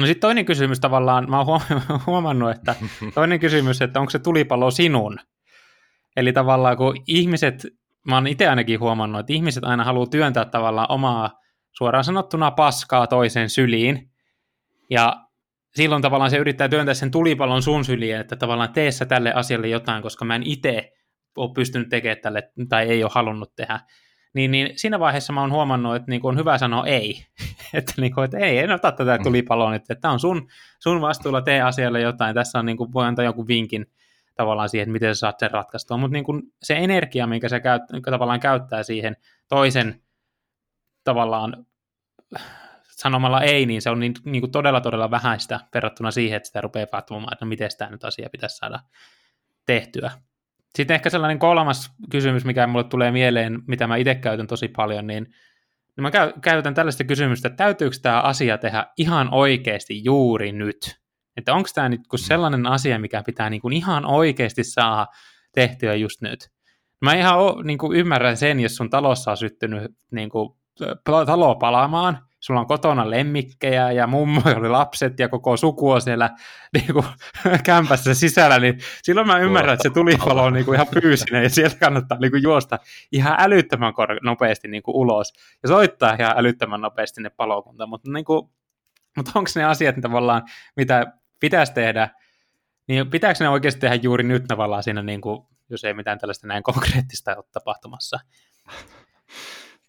[0.00, 1.60] No sitten toinen kysymys tavallaan, mä oon
[2.06, 2.74] huomannut, että
[3.14, 5.18] toinen kysymys, että onko se tulipalo sinun?
[6.16, 7.66] Eli tavallaan kun ihmiset,
[8.06, 11.30] mä oon itse ainakin huomannut, että ihmiset aina haluaa työntää tavallaan omaa
[11.72, 14.10] suoraan sanottuna paskaa toisen syliin,
[14.90, 15.16] ja
[15.74, 19.68] silloin tavallaan se yrittää työntää sen tulipallon sun syliin, että tavallaan tee sä tälle asialle
[19.68, 20.92] jotain, koska mä en itse
[21.36, 23.80] ole pystynyt tekemään tälle tai ei ole halunnut tehdä.
[24.32, 27.26] Niin, niin siinä vaiheessa mä oon huomannut, että niin on hyvä sanoa ei.
[27.74, 29.22] että, niin kuin, että ei, en ota tätä mm.
[29.22, 32.34] tulipaloa nyt, että tämä on sun, sun vastuulla, tee asialle jotain.
[32.34, 33.86] Tässä on niin kuin, voi antaa jonkun vinkin
[34.34, 35.96] tavallaan siihen, että miten sä saat sen ratkaistua.
[35.96, 39.16] Mutta niin se energia, minkä se käyt, tavallaan käyttää siihen
[39.48, 40.02] toisen
[41.04, 41.66] tavallaan
[43.00, 46.60] sanomalla ei, niin se on niin, niin kuin todella todella vähäistä verrattuna siihen, että sitä
[46.60, 48.80] rupeaa katsomaan, että no miten tämä nyt asia pitäisi saada
[49.66, 50.10] tehtyä.
[50.76, 55.06] Sitten ehkä sellainen kolmas kysymys, mikä mulle tulee mieleen, mitä mä itse käytän tosi paljon,
[55.06, 55.24] niin,
[55.96, 56.10] niin mä
[56.42, 61.00] käytän tällaista kysymystä, että täytyykö tämä asia tehdä ihan oikeasti juuri nyt?
[61.36, 65.06] Että onko tämä nyt sellainen asia, mikä pitää niin kuin ihan oikeasti saada
[65.54, 66.50] tehtyä just nyt?
[67.00, 70.50] Mä ihan niin kuin ymmärrän sen, jos sun talossa on syttynyt niin kuin,
[71.04, 76.30] talo palaamaan, sulla on kotona lemmikkejä ja mummo oli lapset ja koko suku on siellä
[76.74, 77.04] niin kuin,
[77.64, 81.50] kämpässä sisällä, niin silloin mä ymmärrän, että se tulipalo on niin kuin ihan fyysinen ja
[81.50, 82.78] sieltä kannattaa niin kuin juosta
[83.12, 85.32] ihan älyttömän kor- nopeasti niin kuin ulos
[85.62, 88.50] ja soittaa ihan älyttömän nopeasti ne palokunta, mutta, niin kuin,
[89.16, 90.42] mutta onko ne asiat tavallaan,
[90.76, 91.06] mitä
[91.40, 92.08] pitäisi tehdä,
[92.88, 96.46] niin pitääkö ne oikeasti tehdä juuri nyt tavallaan siinä, niin kuin, jos ei mitään tällaista
[96.46, 98.20] näin konkreettista ole tapahtumassa?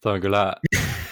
[0.02, 0.52] Tuo on kyllä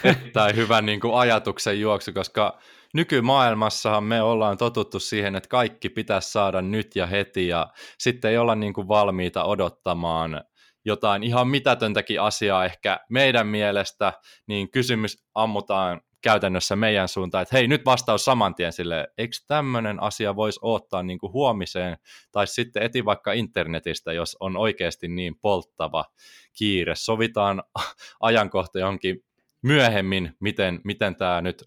[0.05, 2.59] erittäin hyvä niin kuin ajatuksen juoksu, koska
[2.95, 7.67] nykymaailmassahan me ollaan totuttu siihen, että kaikki pitäisi saada nyt ja heti, ja
[7.99, 10.45] sitten ei olla niin kuin valmiita odottamaan
[10.85, 14.13] jotain ihan mitätöntäkin asiaa ehkä meidän mielestä,
[14.47, 20.03] niin kysymys ammutaan käytännössä meidän suuntaan, että hei nyt vastaus saman tien sille, eikö tämmöinen
[20.03, 21.97] asia voisi ottaa niin kuin huomiseen,
[22.33, 26.05] tai sitten eti vaikka internetistä, jos on oikeasti niin polttava
[26.53, 26.95] kiire.
[26.95, 27.63] Sovitaan
[28.21, 29.25] ajankohta johonkin
[29.63, 31.65] myöhemmin, miten, miten tämä nyt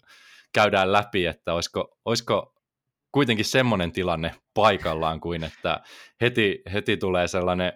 [0.52, 2.54] käydään läpi, että olisiko, olisiko
[3.12, 5.80] kuitenkin semmoinen tilanne paikallaan kuin, että
[6.20, 7.72] heti, heti tulee sellainen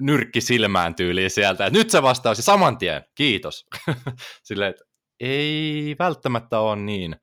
[0.00, 3.66] nyrkki silmään tyyliin sieltä, että nyt se vastaus ja saman tien, kiitos.
[4.44, 4.84] Silleen, että
[5.20, 7.16] ei välttämättä ole niin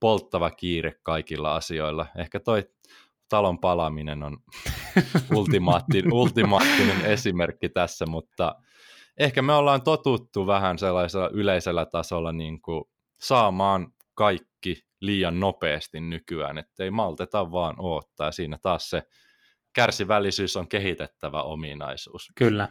[0.00, 2.06] polttava kiire kaikilla asioilla.
[2.18, 2.64] Ehkä toi
[3.28, 4.36] talon palaaminen on
[5.34, 8.54] ultimaattinen, ultimaattinen esimerkki tässä, mutta
[9.18, 12.84] ehkä me ollaan totuttu vähän sellaisella yleisellä tasolla niin kuin
[13.20, 18.32] saamaan kaikki liian nopeasti nykyään, ettei malteta vaan odottaa.
[18.32, 19.02] Siinä taas se
[19.74, 22.32] kärsivällisyys on kehitettävä ominaisuus.
[22.36, 22.68] Kyllä.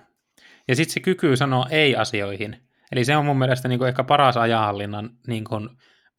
[0.67, 2.57] Ja sitten se kyky sanoa ei asioihin.
[2.91, 5.69] Eli se on mun mielestä niin kuin ehkä paras ajanhallinnan niin kuin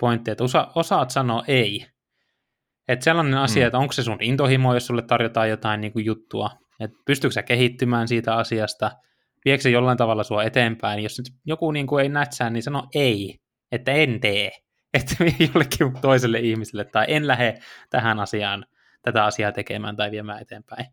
[0.00, 1.86] pointti, että osa, osaat sanoa ei.
[2.88, 3.66] Että sellainen asia, mm.
[3.66, 6.50] että onko se sun intohimo, jos sulle tarjotaan jotain niin kuin juttua,
[6.80, 8.90] että pystyykö sä kehittymään siitä asiasta,
[9.44, 12.88] viekö se jollain tavalla sua eteenpäin, jos nyt joku niin kuin ei nätsää, niin sano
[12.94, 13.40] ei,
[13.72, 14.50] että en tee,
[14.94, 17.58] että jollekin toiselle ihmiselle, tai en lähde
[17.90, 18.66] tähän asiaan,
[19.02, 20.86] tätä asiaa tekemään tai viemään eteenpäin.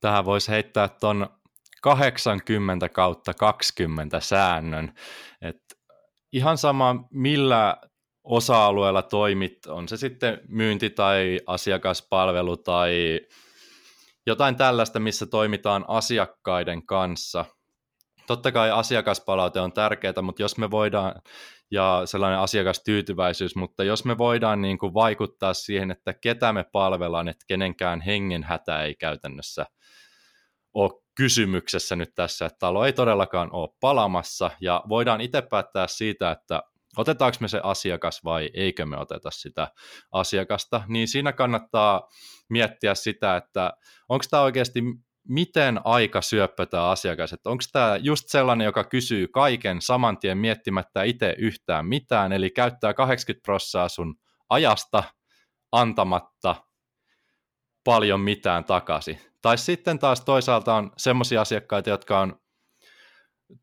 [0.00, 1.28] Tähän voisi heittää tuon
[1.82, 4.94] 80 kautta 20 säännön,
[5.42, 5.74] että
[6.32, 7.76] ihan sama millä
[8.24, 13.20] osa-alueella toimit, on se sitten myynti tai asiakaspalvelu tai
[14.28, 17.44] jotain tällaista, missä toimitaan asiakkaiden kanssa.
[18.26, 21.14] Totta kai asiakaspalaute on tärkeää, mutta jos me voidaan,
[21.70, 27.28] ja sellainen asiakastyytyväisyys, mutta jos me voidaan niin kuin vaikuttaa siihen, että ketä me palvellaan,
[27.28, 29.66] että kenenkään hengenhätä ei käytännössä
[30.74, 36.30] ole kysymyksessä nyt tässä, että talo ei todellakaan ole palamassa, ja voidaan itse päättää siitä,
[36.30, 36.62] että
[36.98, 39.68] otetaanko me se asiakas vai eikö me oteta sitä
[40.12, 42.08] asiakasta, niin siinä kannattaa
[42.48, 43.72] miettiä sitä, että
[44.08, 44.82] onko tämä oikeasti
[45.28, 50.38] miten aika syöppö tämä asiakas, että onko tämä just sellainen, joka kysyy kaiken saman tien
[50.38, 54.14] miettimättä itse yhtään mitään, eli käyttää 80 prossaa sun
[54.50, 55.04] ajasta
[55.72, 56.56] antamatta
[57.84, 59.20] paljon mitään takaisin.
[59.42, 62.40] Tai sitten taas toisaalta on semmoisia asiakkaita, jotka on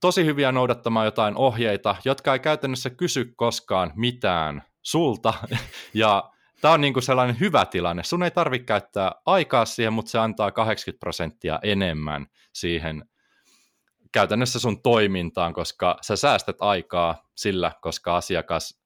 [0.02, 5.34] tosi hyviä noudattamaan jotain ohjeita, jotka ei käytännössä kysy koskaan mitään sulta,
[5.94, 6.32] ja
[6.62, 8.04] tämä on niinku sellainen hyvä tilanne.
[8.04, 13.06] Sun ei tarvitse käyttää aikaa siihen, mutta se antaa 80 prosenttia enemmän siihen
[14.12, 18.82] käytännössä sun toimintaan, koska sä säästät aikaa sillä, koska asiakas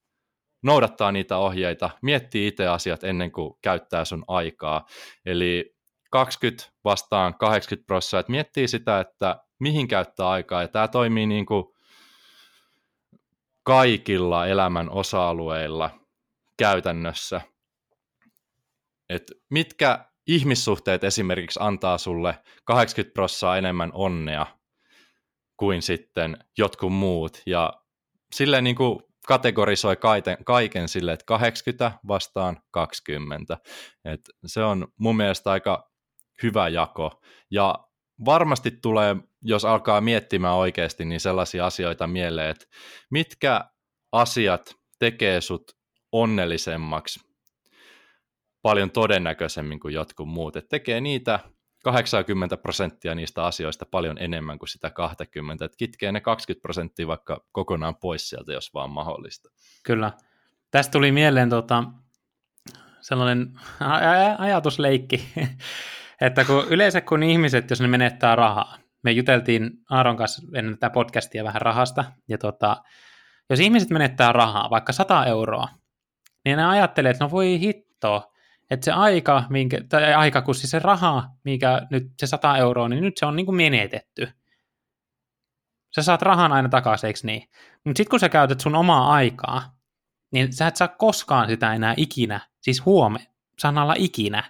[0.63, 4.85] noudattaa niitä ohjeita, miettii itse asiat ennen kuin käyttää sun aikaa.
[5.25, 5.75] Eli
[6.11, 11.65] 20 vastaan 80 prosenttia, miettii sitä, että mihin käyttää aikaa, ja tämä toimii niin kuin
[13.63, 15.99] kaikilla elämän osa-alueilla
[16.57, 17.41] käytännössä.
[19.09, 24.45] Et mitkä ihmissuhteet esimerkiksi antaa sulle 80 prosenttia enemmän onnea
[25.57, 27.73] kuin sitten jotkut muut, ja
[28.35, 33.57] silleen niin kuin kategorisoi kaiken, kaiken sille, että 80 vastaan 20.
[34.05, 35.91] Et se on mun mielestä aika
[36.43, 37.21] hyvä jako.
[37.51, 37.88] Ja
[38.25, 42.65] varmasti tulee, jos alkaa miettimään oikeasti, niin sellaisia asioita mieleen, että
[43.09, 43.65] mitkä
[44.11, 45.77] asiat tekee sut
[46.11, 47.19] onnellisemmaksi
[48.61, 50.55] paljon todennäköisemmin kuin jotkut muut.
[50.55, 51.39] Et tekee niitä
[51.83, 57.45] 80 prosenttia niistä asioista paljon enemmän kuin sitä 20, että kitkee ne 20 prosenttia vaikka
[57.51, 59.49] kokonaan pois sieltä, jos vaan mahdollista.
[59.83, 60.11] Kyllä.
[60.71, 61.83] Tästä tuli mieleen tota,
[63.01, 63.59] sellainen
[64.37, 65.29] ajatusleikki,
[66.21, 70.89] että kun yleensä kun ihmiset, jos ne menettää rahaa, me juteltiin Aaron kanssa ennen tätä
[70.89, 72.83] podcastia vähän rahasta, ja tota,
[73.49, 75.67] jos ihmiset menettää rahaa, vaikka 100 euroa,
[76.45, 78.33] niin ne ajattelee, että no voi hitto,
[78.69, 82.89] että se aika, minkä, tai aika, kun siis se raha, mikä nyt se 100 euroa,
[82.89, 84.27] niin nyt se on niin kuin menetetty.
[85.95, 87.49] Sä saat rahan aina takaisin, eikö niin?
[87.85, 89.77] Mutta sitten kun sä käytät sun omaa aikaa,
[90.31, 93.19] niin sä et saa koskaan sitä enää ikinä, siis huome,
[93.59, 94.43] sanalla ikinä,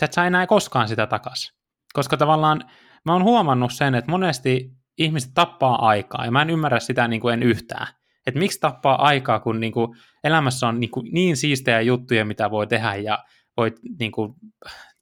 [0.00, 1.54] sä et saa enää koskaan sitä takaisin.
[1.92, 2.64] Koska tavallaan
[3.04, 7.20] mä oon huomannut sen, että monesti ihmiset tappaa aikaa, ja mä en ymmärrä sitä niin
[7.20, 7.86] kuin en yhtään.
[8.26, 12.50] Että miksi tappaa aikaa, kun niin kuin elämässä on niin, kuin niin siistejä juttuja, mitä
[12.50, 13.24] voi tehdä, ja
[13.56, 14.34] voit niin kuin,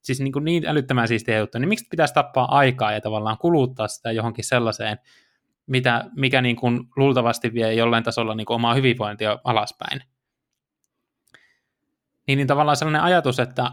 [0.03, 3.89] siis niin, kuin niin älyttömän siistejä juttuja, niin miksi pitäisi tappaa aikaa ja tavallaan kuluttaa
[3.89, 4.99] sitä johonkin sellaiseen,
[5.67, 10.01] mitä, mikä niin kuin luultavasti vie jollain tasolla niin kuin omaa hyvinvointia alaspäin.
[12.27, 13.71] Niin, niin tavallaan sellainen ajatus, että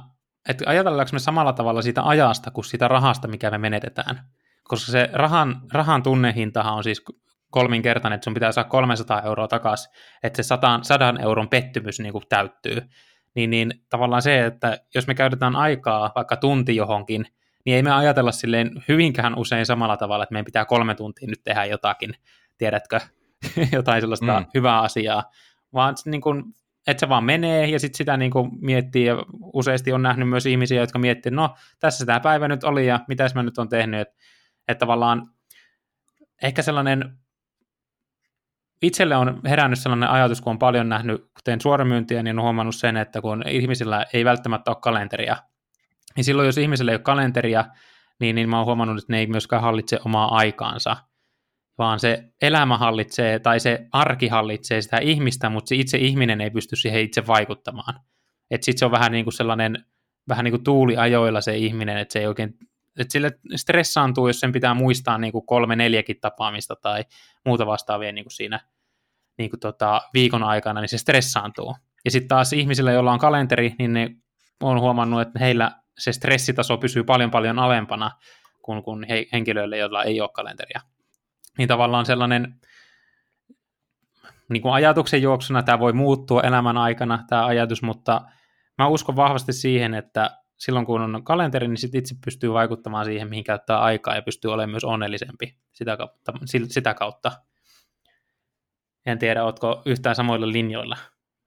[0.50, 4.22] että ajatellaanko me samalla tavalla siitä ajasta kuin siitä rahasta, mikä me menetetään.
[4.64, 7.04] Koska se rahan, rahan tunnehintahan on siis
[7.52, 9.92] kolminkertainen, että sun pitää saada 300 euroa takaisin,
[10.24, 12.82] että se 100, 100 euron pettymys niin kuin täyttyy.
[13.36, 17.26] Niin, niin tavallaan se, että jos me käytetään aikaa vaikka tunti johonkin,
[17.66, 21.44] niin ei me ajatella silleen hyvinkään usein samalla tavalla, että meidän pitää kolme tuntia nyt
[21.44, 22.14] tehdä jotakin,
[22.58, 23.00] tiedätkö,
[23.72, 24.46] jotain sellaista mm.
[24.54, 25.24] hyvää asiaa,
[25.74, 26.44] vaan niin kuin
[26.88, 30.46] että se vaan menee ja sitten sitä niin kuin miettii ja useasti on nähnyt myös
[30.46, 34.00] ihmisiä, jotka miettii, no tässä tämä päivä nyt oli ja mitäs mä nyt on tehnyt,
[34.00, 34.16] että
[34.68, 35.30] et tavallaan
[36.44, 37.18] ehkä sellainen
[38.82, 42.76] itselle on herännyt sellainen ajatus, kun on paljon nähnyt, kun teen suoramyyntiä, niin on huomannut
[42.76, 45.38] sen, että kun ihmisillä ei välttämättä ole kalenteria,
[46.16, 47.66] niin silloin jos ihmisillä ei ole kalenteria,
[48.20, 50.98] niin, niin mä oon huomannut, että ne ei myöskään hallitse omaa aikaansa,
[51.80, 56.50] vaan se elämä hallitsee tai se arki hallitsee sitä ihmistä, mutta se itse ihminen ei
[56.50, 58.00] pysty siihen itse vaikuttamaan.
[58.52, 59.86] Että sitten se on vähän niin kuin sellainen,
[60.28, 62.54] vähän niin kuin tuuliajoilla se ihminen, että se ei oikein,
[63.00, 67.06] että sille stressaantuu, jos sen pitää muistaa niin kuin kolme, neljäkin tapaamista tai
[67.46, 68.60] muuta vastaavia niin kuin siinä
[69.38, 71.76] niin kuin tota, viikon aikana, niin se stressaantuu.
[72.06, 74.16] Ja sitten taas ihmisillä, joilla on kalenteri, niin ne
[74.64, 78.12] on huomannut, että heillä se stressitaso pysyy paljon paljon alempana
[78.62, 80.82] kuin, kuin he, henkilöille, joilla ei ole kalenteria
[81.60, 82.55] niin tavallaan sellainen
[84.49, 88.22] niin kuin ajatuksen juoksuna tämä voi muuttua elämän aikana, tämä ajatus, mutta
[88.78, 93.30] mä uskon vahvasti siihen, että silloin kun on kalenteri, niin sit itse pystyy vaikuttamaan siihen,
[93.30, 96.34] mihin käyttää aikaa ja pystyy olemaan myös onnellisempi sitä kautta.
[96.45, 97.32] Sitä kautta.
[99.05, 100.97] En tiedä, oletko yhtään samoilla linjoilla.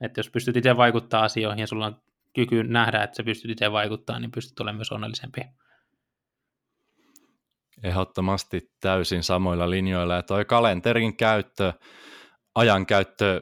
[0.00, 2.02] Että jos pystyt itse vaikuttaa asioihin ja sulla on
[2.34, 5.40] kyky nähdä, että sä pystyt itse vaikuttaa, niin pystyt olemaan myös onnellisempi.
[7.82, 10.14] Ehdottomasti täysin samoilla linjoilla.
[10.14, 11.72] Ja toi kalenterin käyttö,
[12.54, 13.40] ajankäyttö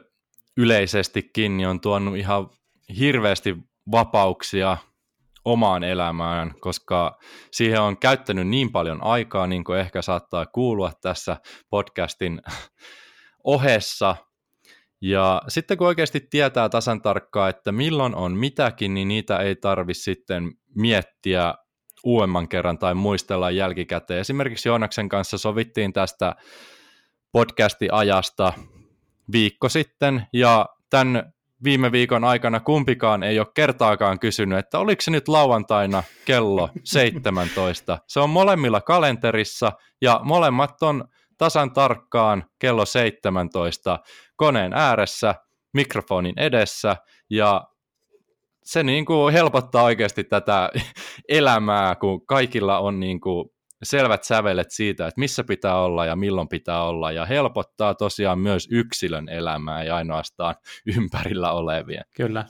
[0.57, 2.49] yleisestikin niin on tuonut ihan
[2.99, 3.57] hirveästi
[3.91, 4.77] vapauksia
[5.45, 7.19] omaan elämään, koska
[7.51, 11.37] siihen on käyttänyt niin paljon aikaa, niin kuin ehkä saattaa kuulua tässä
[11.69, 12.41] podcastin
[13.43, 14.15] ohessa.
[15.01, 19.93] Ja sitten kun oikeasti tietää tasan tarkkaan, että milloin on mitäkin, niin niitä ei tarvi
[19.93, 21.53] sitten miettiä
[22.03, 24.19] uudemman kerran tai muistella jälkikäteen.
[24.19, 26.35] Esimerkiksi Joonaksen kanssa sovittiin tästä
[27.31, 28.53] podcasti-ajasta
[29.31, 31.33] viikko sitten, ja tämän
[31.63, 37.97] viime viikon aikana kumpikaan ei ole kertaakaan kysynyt, että oliko se nyt lauantaina kello 17.
[38.07, 39.71] Se on molemmilla kalenterissa,
[40.01, 41.05] ja molemmat on
[41.37, 43.99] tasan tarkkaan kello 17
[44.35, 45.35] koneen ääressä,
[45.73, 46.95] mikrofonin edessä,
[47.29, 47.67] ja
[48.71, 50.69] se niin kuin helpottaa oikeasti tätä
[51.29, 53.49] elämää, kun kaikilla on niin kuin
[53.83, 58.67] selvät sävelet siitä, että missä pitää olla ja milloin pitää olla, ja helpottaa tosiaan myös
[58.71, 60.55] yksilön elämää ja ainoastaan
[60.97, 62.03] ympärillä olevien.
[62.15, 62.45] Kyllä.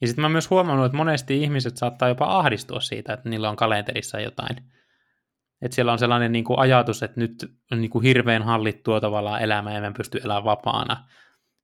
[0.00, 3.56] Ja sitten mä myös huomannut, että monesti ihmiset saattaa jopa ahdistua siitä, että niillä on
[3.56, 4.56] kalenterissa jotain.
[5.62, 7.32] Että siellä on sellainen niin kuin ajatus, että nyt
[7.72, 11.04] on niin kuin hirveän hallittua tavallaan elämää ja mä pysty elämään vapaana.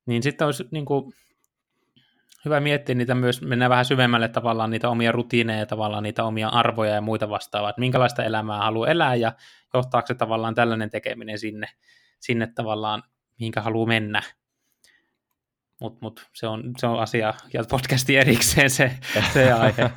[0.06, 1.12] Niin sitten olisi niin kuin,
[2.44, 6.94] hyvä miettiä niitä myös, mennään vähän syvemmälle tavallaan niitä omia rutiineja, tavallaan niitä omia arvoja
[6.94, 9.32] ja muita vastaavaa, että minkälaista elämää haluaa elää ja
[9.74, 11.66] johtaako se tavallaan tällainen tekeminen sinne,
[12.20, 13.02] sinne tavallaan,
[13.38, 14.22] mihinkä haluaa mennä.
[15.80, 18.98] Mutta mut, se, on, se on asia ja podcasti erikseen se,
[19.32, 19.90] se, aihe,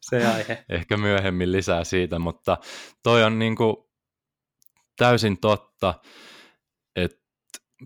[0.00, 0.64] se aihe.
[0.68, 2.58] Ehkä myöhemmin lisää siitä, mutta
[3.02, 3.90] toi on niinku
[4.96, 5.94] täysin totta,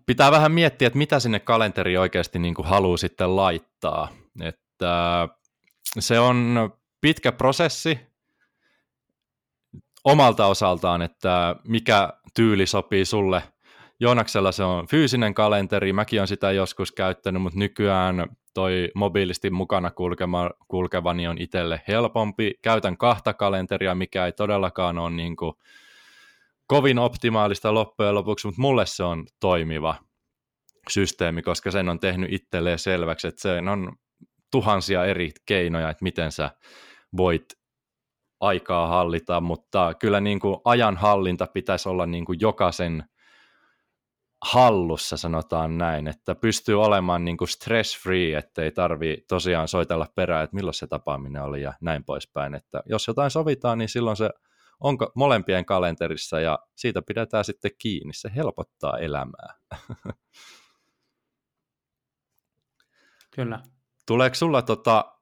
[0.06, 4.08] pitää vähän miettiä, että mitä sinne kalenteri oikeasti niin kuin haluaa sitten laittaa.
[4.42, 5.28] Että
[5.98, 6.70] se on
[7.00, 7.98] pitkä prosessi
[10.04, 13.42] omalta osaltaan, että mikä tyyli sopii sulle.
[14.00, 19.90] Joonaksella se on fyysinen kalenteri, mäkin olen sitä joskus käyttänyt, mutta nykyään toi mobiilisti mukana
[19.90, 22.54] kulkeva, kulkevani on itselle helpompi.
[22.62, 25.54] Käytän kahta kalenteria, mikä ei todellakaan ole niin kuin
[26.66, 29.94] kovin optimaalista loppujen lopuksi, mutta mulle se on toimiva
[30.90, 33.92] systeemi, koska sen on tehnyt itselleen selväksi, että se on
[34.50, 36.50] tuhansia eri keinoja, että miten sä
[37.16, 37.44] voit
[38.40, 43.04] aikaa hallita, mutta kyllä niin kuin ajan hallinta pitäisi olla niin kuin jokaisen
[44.44, 50.56] hallussa, sanotaan näin, että pystyy olemaan niin kuin stress-free, ettei tarvi tosiaan soitella perään, että
[50.56, 54.30] milloin se tapaaminen oli ja näin poispäin, että jos jotain sovitaan, niin silloin se
[54.80, 58.12] on molempien kalenterissa ja siitä pidetään sitten kiinni.
[58.14, 59.54] Se helpottaa elämää.
[63.34, 63.62] Kyllä.
[64.06, 65.12] Tuleeko sulla tota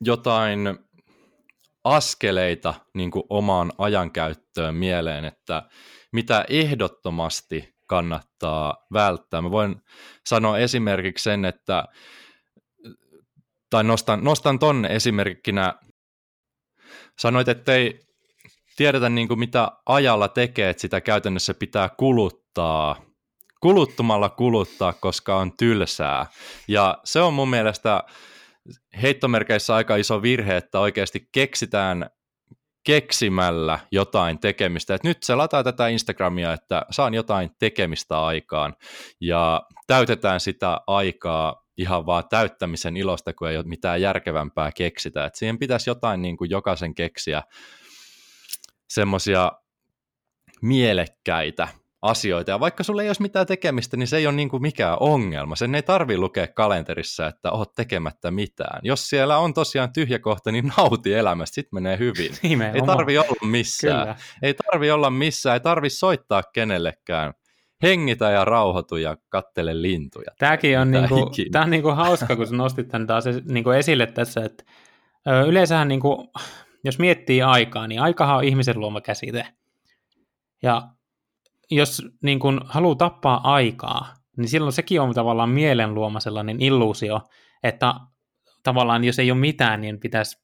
[0.00, 0.78] jotain
[1.84, 5.62] askeleita niin kuin omaan ajankäyttöön mieleen, että
[6.12, 9.42] mitä ehdottomasti kannattaa välttää?
[9.42, 9.82] Mä voin
[10.26, 11.84] sanoa esimerkiksi sen, että
[13.70, 15.74] tai nostan, nostan ton esimerkkinä
[17.18, 18.00] Sanoit, että ei
[18.76, 23.02] tiedetä niin kuin mitä ajalla tekee, että sitä käytännössä pitää kuluttaa,
[23.60, 26.26] kuluttumalla kuluttaa, koska on tylsää.
[26.68, 28.02] Ja se on mun mielestä
[29.02, 32.10] heittomerkeissä aika iso virhe, että oikeasti keksitään
[32.84, 34.94] keksimällä jotain tekemistä.
[34.94, 38.74] Et nyt se lataa tätä Instagramia, että saan jotain tekemistä aikaan
[39.20, 45.24] ja täytetään sitä aikaa ihan vaan täyttämisen ilosta, kun ei ole mitään järkevämpää keksitä.
[45.24, 47.42] Et siihen pitäisi jotain niin kuin jokaisen keksiä
[48.88, 49.52] semmoisia
[50.62, 51.68] mielekkäitä
[52.02, 52.50] asioita.
[52.50, 55.56] Ja vaikka sulla ei olisi mitään tekemistä, niin se ei ole niin kuin mikään ongelma.
[55.56, 58.80] Sen ei tarvi lukea kalenterissa, että oot tekemättä mitään.
[58.82, 62.32] Jos siellä on tosiaan tyhjä kohta, niin nauti elämästä, sitten menee hyvin.
[62.42, 62.90] Nimenomaan.
[62.90, 64.00] Ei tarvi olla missään.
[64.00, 64.16] Kyllä.
[64.42, 67.34] Ei tarvi olla missään, ei tarvi soittaa kenellekään
[67.82, 70.30] hengitä ja rauhoitu ja kattele lintuja.
[70.38, 74.64] Tämäkin on, niinku, tämä on niinku hauska, kun nostit tämän taas niinku esille tässä, että
[75.46, 76.32] yleensähän niinku,
[76.84, 79.46] jos miettii aikaa, niin aikahan on ihmisen luoma käsite.
[80.62, 80.88] Ja
[81.70, 87.20] jos niin kun haluaa tappaa aikaa, niin silloin sekin on tavallaan mielen luoma sellainen illuusio,
[87.62, 87.94] että
[88.62, 90.42] tavallaan jos ei ole mitään, niin pitäisi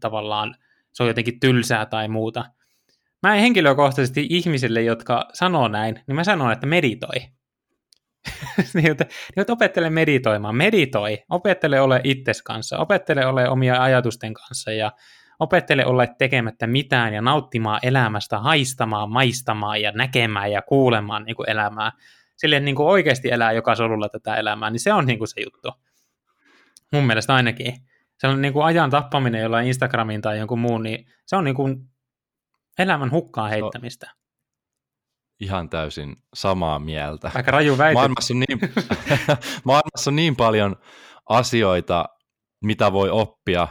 [0.00, 0.54] tavallaan,
[0.92, 2.44] se on jotenkin tylsää tai muuta.
[3.24, 7.16] Mä en henkilökohtaisesti ihmisille, jotka sanoo näin, niin mä sanon, että meditoi.
[8.74, 10.56] niin, että, niin, että opettele meditoimaan.
[10.56, 11.22] Meditoi.
[11.30, 12.78] Opettele ole itses kanssa.
[12.78, 14.92] Opettele ole omia ajatusten kanssa ja
[15.40, 21.50] opettele olla tekemättä mitään ja nauttimaan elämästä, haistamaan, maistamaan ja näkemään ja kuulemaan niin kuin
[21.50, 21.92] elämää.
[22.36, 25.40] Silleen niin kuin oikeasti elää joka solulla tätä elämää, niin se on niin kuin se
[25.40, 25.72] juttu.
[26.92, 27.74] Mun mielestä ainakin.
[28.18, 31.56] Se on niin kuin ajan tappaminen jollain Instagramin tai jonkun muun, niin se on niin
[31.56, 31.93] kuin
[32.78, 34.10] Elämän hukkaan heittämistä.
[35.40, 37.30] Ihan täysin samaa mieltä.
[37.34, 37.94] Aika raju väite.
[37.94, 38.60] Maailmassa on niin,
[39.64, 40.76] maailmassa on niin paljon
[41.28, 42.04] asioita,
[42.64, 43.68] mitä voi oppia.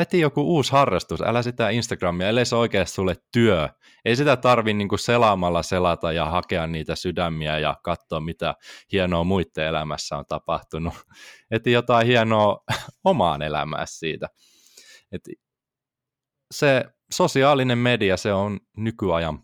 [0.00, 3.68] Eti joku uusi harrastus, älä sitä Instagramia, ellei se oikeasti sulle työ.
[4.04, 8.54] Ei sitä tarvi niinku selaamalla selata ja hakea niitä sydämiä ja katsoa, mitä
[8.92, 10.94] hienoa muiden elämässä on tapahtunut.
[11.50, 12.64] Eti jotain hienoa
[13.04, 14.28] omaan elämään siitä.
[15.12, 15.22] Et
[16.50, 19.38] se sosiaalinen media, se on nykyajan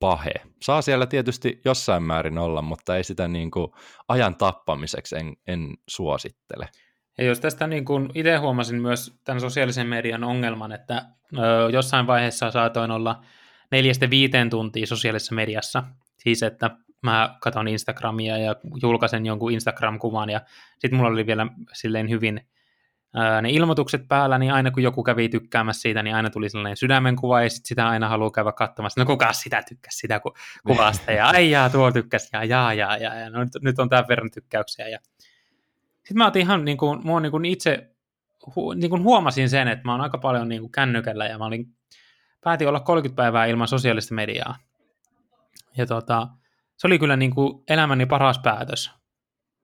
[0.00, 0.34] pahe.
[0.62, 3.68] Saa siellä tietysti jossain määrin olla, mutta ei sitä niin kuin
[4.08, 6.68] ajan tappamiseksi en, en suosittele.
[7.18, 11.04] Ja jos tästä niin kuin itse huomasin myös tämän sosiaalisen median ongelman, että
[11.38, 13.22] ö, jossain vaiheessa saatoin olla
[13.70, 15.82] neljästä viiteen tuntia sosiaalisessa mediassa.
[16.18, 16.70] Siis, että
[17.02, 20.40] mä katson Instagramia ja julkaisen jonkun Instagram-kuvan ja
[20.78, 22.48] sitten mulla oli vielä silleen hyvin
[23.42, 27.42] ne ilmoitukset päällä, niin aina kun joku kävi tykkäämässä siitä, niin aina tuli sellainen sydämenkuva,
[27.42, 30.34] ja sitten sitä aina haluaa käydä katsomassa, no kuka sitä tykkäsi sitä ku-
[30.66, 33.88] kuvasta, ja ai jaa, tuo tykkäsi, ja jaa, jaa, jaa, ja no, nyt, nyt on
[33.88, 34.98] tämän verran tykkäyksiä, ja
[35.96, 37.90] sitten mä otin ihan niin kuin, mua niin kuin itse
[38.56, 41.44] hu, niin kuin huomasin sen, että mä oon aika paljon niin kuin kännykällä, ja mä
[41.46, 41.66] olin,
[42.40, 44.56] päätin olla 30 päivää ilman sosiaalista mediaa,
[45.76, 46.28] ja tota,
[46.76, 48.90] se oli kyllä niin kuin elämäni paras päätös.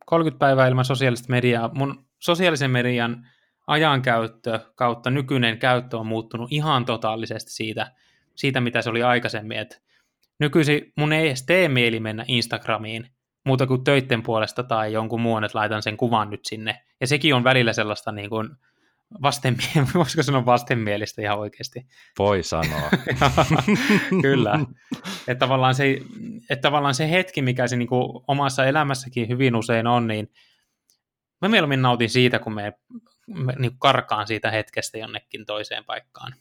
[0.07, 1.71] 30 päivää ilman sosiaalista mediaa.
[1.75, 3.29] Mun sosiaalisen median
[3.67, 7.93] ajankäyttö kautta nykyinen käyttö on muuttunut ihan totaalisesti siitä,
[8.35, 9.59] siitä mitä se oli aikaisemmin.
[9.59, 9.83] Et
[10.39, 13.07] nykyisin mun ei edes tee mieli mennä Instagramiin
[13.45, 16.83] muuta kuin töitten puolesta tai jonkun muun, että laitan sen kuvan nyt sinne.
[17.01, 18.49] Ja sekin on välillä sellaista niin kuin
[19.23, 21.87] vastenmielistä, voisiko sanoa vastenmielistä ihan oikeasti.
[22.19, 22.91] Voi sanoa.
[24.23, 24.61] Kyllä.
[25.29, 25.99] Että tavallaan, se,
[26.51, 30.33] että tavallaan se hetki, mikä se niin kuin omassa elämässäkin hyvin usein on, niin
[31.41, 33.01] mä mieluummin nautin siitä, kun me, me
[33.59, 36.35] niin karkaan siitä hetkestä jonnekin toiseen paikkaan.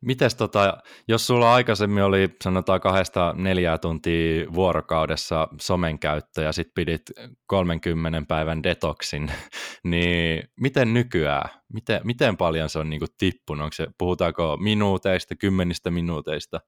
[0.00, 0.78] Mites tota,
[1.08, 7.02] jos sulla aikaisemmin oli sanotaan kahdesta neljää tuntia vuorokaudessa somen käyttö ja sit pidit
[7.46, 9.32] 30 päivän detoksin,
[9.84, 13.64] niin miten nykyään, miten, miten paljon se on niinku tippunut?
[13.64, 16.60] Onko se, puhutaanko minuuteista, kymmenistä minuuteista?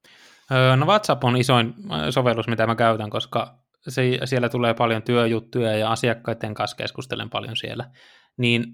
[0.53, 1.75] Öö, no WhatsApp on isoin
[2.11, 7.57] sovellus, mitä mä käytän, koska se, siellä tulee paljon työjuttuja ja asiakkaiden kanssa keskustelen paljon
[7.57, 7.91] siellä.
[8.37, 8.64] Niin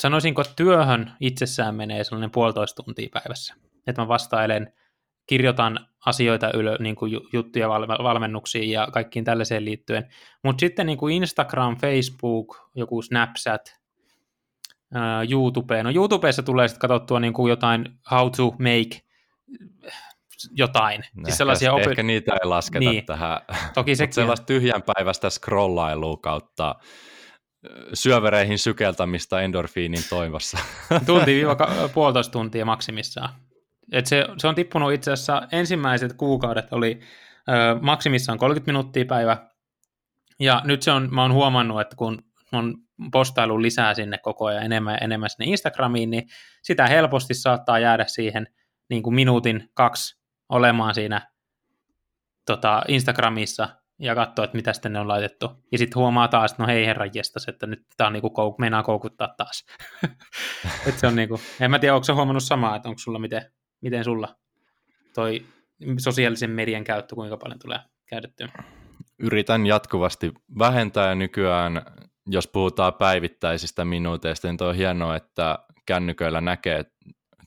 [0.00, 3.54] sanoisinko, että työhön itsessään menee sellainen puolitoista tuntia päivässä
[3.86, 4.72] että mä vastailen,
[5.26, 10.08] kirjoitan asioita ylö, niin kuin juttuja valmennuksiin ja kaikkiin tällaiseen liittyen.
[10.44, 13.80] Mutta sitten niin kuin Instagram, Facebook, joku Snapchat,
[14.94, 15.82] ää, YouTube.
[15.82, 19.02] No YouTubeessa tulee sitten katsottua niin kuin jotain how to make
[20.50, 21.00] jotain.
[21.00, 23.06] Ehkä, siis sellaisia opi- ehkä niitä ei lasketa niin.
[23.06, 23.40] tähän.
[23.74, 24.14] Toki sekin.
[24.14, 26.74] sellaista tyhjän päivästä scrollailua kautta
[27.94, 30.58] syövereihin sykeltämistä endorfiinin toivossa.
[31.06, 33.28] Tunti-puolitoista tuntia maksimissaan.
[33.92, 37.00] Et se, se on tippunut itse asiassa ensimmäiset kuukaudet oli
[37.48, 39.36] ö, maksimissaan 30 minuuttia päivä.
[40.40, 42.22] Ja nyt se on, mä oon huomannut, että kun
[42.52, 42.74] on
[43.12, 46.28] postailu lisää sinne koko ajan enemmän ja enemmän sinne Instagramiin, niin
[46.62, 48.46] sitä helposti saattaa jäädä siihen
[48.90, 51.30] niin kuin minuutin kaksi olemaan siinä
[52.46, 53.68] tota, Instagramissa
[53.98, 55.50] ja katsoa, että mitä sitten ne on laitettu.
[55.72, 58.58] Ja sitten huomaa taas, että no hei herran jestas, että nyt tämä on niinku kouk-
[58.58, 59.66] meinaa koukuttaa taas.
[60.88, 63.52] Et se on niinku, en mä tiedä, onko se huomannut samaa, että onko sulla miten,
[63.82, 64.36] Miten sulla
[65.14, 65.46] toi
[65.98, 68.48] sosiaalisen median käyttö, kuinka paljon tulee käytettyä?
[69.18, 71.82] Yritän jatkuvasti vähentää ja nykyään,
[72.26, 76.84] jos puhutaan päivittäisistä minuuteista, niin on hienoa, että kännyköillä näkee,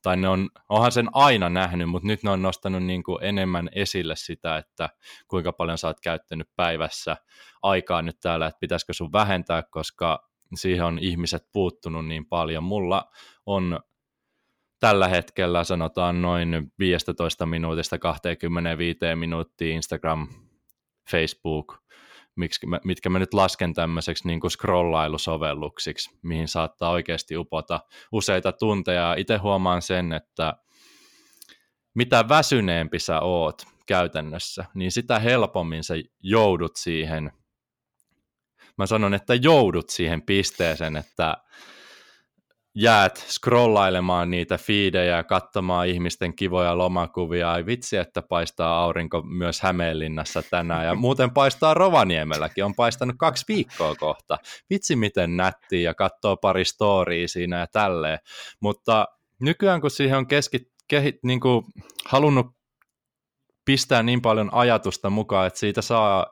[0.06, 3.70] tai ne on, onhan sen aina nähnyt, mutta nyt ne on nostanut niin kuin enemmän
[3.76, 4.89] esille sitä, että
[5.28, 7.18] kuinka paljon sä oot käyttänyt päivässä
[7.62, 12.64] aikaa nyt täällä, että pitäisikö sun vähentää, koska siihen on ihmiset puuttunut niin paljon.
[12.64, 13.12] Mulla
[13.45, 13.80] on
[14.80, 20.28] tällä hetkellä sanotaan noin 15 minuutista 25 minuuttia Instagram,
[21.12, 21.78] Facebook,
[22.84, 27.80] mitkä mä nyt lasken tämmöiseksi niin kuin scrollailusovelluksiksi, mihin saattaa oikeasti upota
[28.12, 29.16] useita tunteja.
[29.18, 30.54] Itse huomaan sen, että
[31.94, 37.32] mitä väsyneempi sä oot käytännössä, niin sitä helpommin sä joudut siihen,
[38.78, 41.38] mä sanon, että joudut siihen pisteeseen, että
[42.76, 47.51] jäät scrollailemaan niitä fiidejä ja katsomaan ihmisten kivoja lomakuvia.
[47.51, 50.86] Ai vitsi, että paistaa aurinko myös Hämeenlinnassa tänään.
[50.86, 52.65] Ja muuten paistaa Rovaniemelläkin.
[52.65, 54.38] On paistanut kaksi viikkoa kohta.
[54.69, 58.19] Vitsi, miten nätti ja katsoo pari storia siinä ja tälleen.
[58.59, 59.05] Mutta
[59.41, 61.65] nykyään, kun siihen on keskit, kehit, niin kuin
[62.05, 62.47] halunnut
[63.65, 66.26] pistää niin paljon ajatusta mukaan, että siitä saa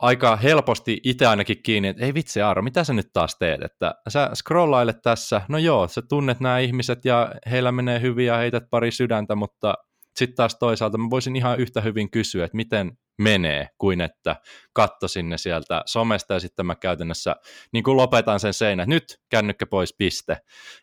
[0.00, 3.94] aika helposti itse ainakin kiinni, että ei vitsi Aaro, mitä sä nyt taas teet, että
[4.08, 8.64] sä scrollailet tässä, no joo, sä tunnet nämä ihmiset ja heillä menee hyvin ja heität
[8.70, 9.74] pari sydäntä, mutta
[10.16, 14.36] sitten taas toisaalta mä voisin ihan yhtä hyvin kysyä, että miten menee, kuin että
[14.72, 17.36] kattoisin ne sieltä somesta ja sitten mä käytännössä
[17.72, 20.36] niin kuin lopetan sen seinän, että nyt kännykkä pois piste,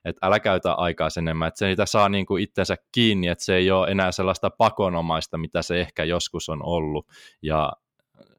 [0.06, 3.44] että älä käytä aikaa sen enemmän, että se niitä saa niin kuin itsensä kiinni, että
[3.44, 7.08] se ei ole enää sellaista pakonomaista, mitä se ehkä joskus on ollut.
[7.42, 7.74] Ja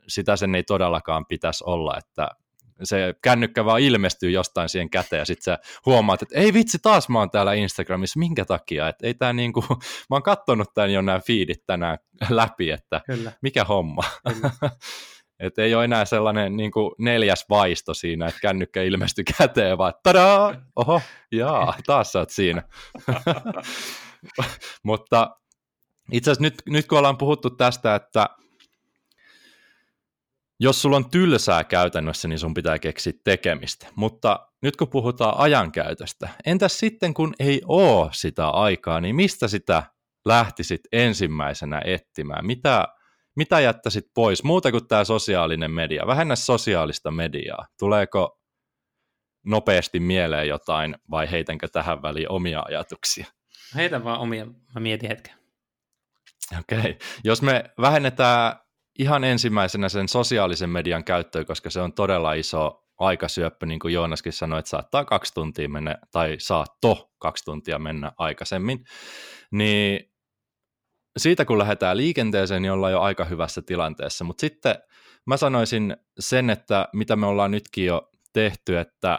[0.09, 2.28] sitä sen ei todellakaan pitäisi olla, että
[2.82, 7.09] se kännykkä vaan ilmestyy jostain siihen käteen ja sitten sä huomaat, että ei vitsi, taas
[7.09, 9.64] mä oon täällä Instagramissa, minkä takia, että ei tää niinku,
[10.11, 11.98] mä oon kattonut tän jo nämä feedit tänään
[12.30, 13.32] läpi, että Kyllä.
[13.42, 14.02] mikä homma.
[15.40, 19.94] että ei ole enää sellainen niin kuin neljäs vaisto siinä, että kännykkä ilmestyy käteen, vaan
[20.02, 21.02] tadaa, oho,
[21.32, 22.62] jaa, taas sä oot siinä.
[24.84, 25.36] Mutta
[26.12, 28.28] itse asiassa nyt, nyt kun ollaan puhuttu tästä, että
[30.61, 33.86] jos sulla on tylsää käytännössä, niin sun pitää keksiä tekemistä.
[33.94, 39.82] Mutta nyt kun puhutaan ajankäytöstä, entäs sitten kun ei ole sitä aikaa, niin mistä sitä
[40.24, 42.46] lähtisit ensimmäisenä etsimään?
[42.46, 42.88] Mitä,
[43.36, 46.06] mitä jättäisit pois, muuta kuin tämä sosiaalinen media?
[46.06, 47.66] Vähennä sosiaalista mediaa.
[47.78, 48.40] Tuleeko
[49.46, 53.26] nopeasti mieleen jotain vai heitänkö tähän väliin omia ajatuksia?
[53.74, 55.34] Heitä vaan omia, mä mietin hetken.
[56.59, 56.94] Okei, okay.
[57.24, 58.56] jos me vähennetään
[58.99, 64.32] ihan ensimmäisenä sen sosiaalisen median käyttöä, koska se on todella iso aikasyöppö, niin kuin Joonaskin
[64.32, 68.84] sanoi, että saattaa kaksi tuntia mennä, tai saatto kaksi tuntia mennä aikaisemmin,
[69.51, 70.12] niin
[71.16, 74.74] siitä kun lähdetään liikenteeseen, niin ollaan jo aika hyvässä tilanteessa, mutta sitten
[75.26, 79.18] mä sanoisin sen, että mitä me ollaan nytkin jo tehty, että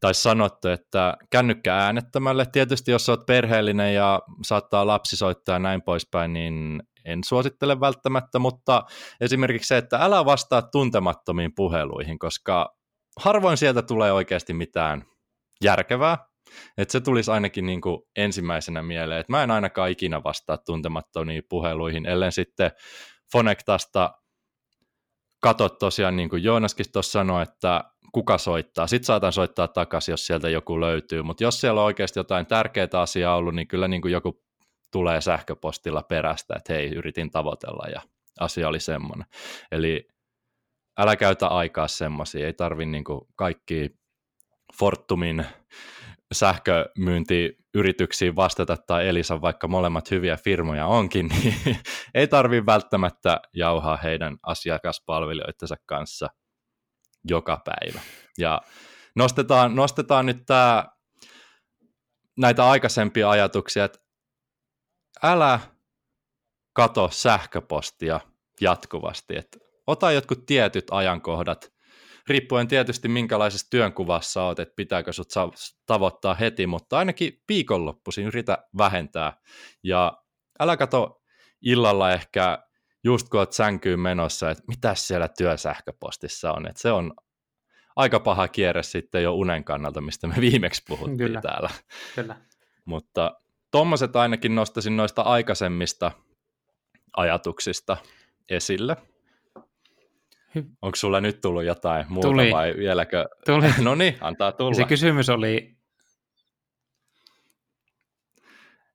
[0.00, 2.46] tai sanottu, että kännykkä äänettömälle.
[2.46, 8.38] Tietysti jos olet perheellinen ja saattaa lapsi soittaa ja näin poispäin, niin en suosittele välttämättä,
[8.38, 8.82] mutta
[9.20, 12.76] esimerkiksi se, että älä vastaa tuntemattomiin puheluihin, koska
[13.18, 15.04] harvoin sieltä tulee oikeasti mitään
[15.64, 16.18] järkevää,
[16.78, 21.42] että se tulisi ainakin niin kuin ensimmäisenä mieleen, että mä en ainakaan ikinä vastaa tuntemattomiin
[21.48, 22.70] puheluihin, ellen sitten
[23.32, 24.10] Fonektasta
[25.40, 28.86] katot tosiaan, niin kuin Joonaskin tuossa sanoi, että kuka soittaa.
[28.86, 32.88] Sitten saatan soittaa takaisin, jos sieltä joku löytyy, mutta jos siellä on oikeasti jotain tärkeää
[32.92, 34.42] asiaa ollut, niin kyllä niin kuin joku
[34.92, 38.02] tulee sähköpostilla perästä, että hei, yritin tavoitella ja
[38.40, 39.26] asia oli semmoinen.
[39.72, 40.08] Eli
[40.98, 43.04] älä käytä aikaa semmoisia, ei tarvi niin
[43.36, 43.98] kaikki
[44.78, 45.46] Fortumin
[46.32, 51.78] sähkömyyntiyrityksiin vastata tai Elisa, vaikka molemmat hyviä firmoja onkin, niin
[52.14, 56.28] ei tarvi välttämättä jauhaa heidän asiakaspalvelijoitensa kanssa
[57.24, 58.00] joka päivä.
[58.38, 58.60] Ja
[59.16, 60.84] nostetaan, nostetaan nyt tämä,
[62.38, 63.98] näitä aikaisempia ajatuksia, että
[65.22, 65.60] älä
[66.72, 68.20] kato sähköpostia
[68.60, 71.72] jatkuvasti, että ota jotkut tietyt ajankohdat,
[72.28, 75.28] riippuen tietysti minkälaisessa työnkuvassa olet, että pitääkö sut
[75.86, 79.32] tavoittaa heti, mutta ainakin viikonloppuisin yritä vähentää.
[79.82, 80.22] Ja
[80.60, 81.22] älä kato
[81.62, 82.58] illalla ehkä
[83.04, 87.14] just kun olet sänkyyn menossa, että mitä siellä työsähköpostissa on, että se on
[87.96, 91.40] aika paha kierre sitten jo unen kannalta, mistä me viimeksi puhuttiin Kyllä.
[91.40, 91.70] täällä.
[92.14, 92.36] Kyllä.
[92.84, 93.40] Mutta
[93.70, 96.12] tuommoiset ainakin nostaisin noista aikaisemmista
[97.16, 97.96] ajatuksista
[98.48, 98.96] esille.
[100.82, 102.52] Onko sulla nyt tullut jotain muuta Tuli.
[102.52, 103.28] vai vieläkö?
[103.46, 103.66] Tuli.
[103.84, 104.74] no niin, antaa tulla.
[104.74, 105.78] Se kysymys oli...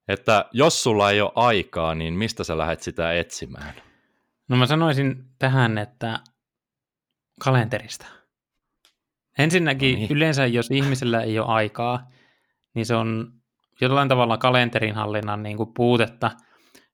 [0.07, 3.73] Että jos sulla ei ole aikaa, niin mistä sä lähdet sitä etsimään?
[4.47, 6.19] No mä sanoisin tähän, että
[7.39, 8.05] kalenterista.
[9.37, 10.11] Ensinnäkin no niin.
[10.11, 12.09] yleensä, jos ihmisellä ei ole aikaa,
[12.73, 13.33] niin se on
[13.81, 16.31] jollain tavalla kalenterinhallinnan niin kuin puutetta.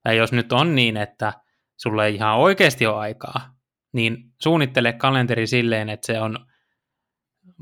[0.06, 1.34] Ja jos nyt on niin, että
[1.78, 3.56] sulla ei ihan oikeasti ole aikaa,
[3.94, 6.46] niin suunnittele kalenteri silleen, että se on,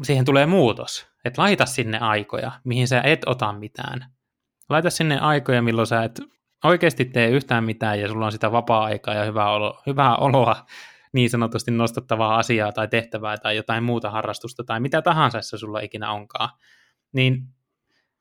[0.03, 1.07] siihen tulee muutos.
[1.25, 4.05] Että laita sinne aikoja, mihin sä et ota mitään.
[4.69, 6.21] Laita sinne aikoja, milloin sä et
[6.63, 10.65] oikeasti tee yhtään mitään ja sulla on sitä vapaa-aikaa ja hyvää, olo, hyvää oloa,
[11.13, 15.79] niin sanotusti nostattavaa asiaa tai tehtävää tai jotain muuta harrastusta tai mitä tahansa se sulla
[15.79, 16.49] ikinä onkaan,
[17.13, 17.43] niin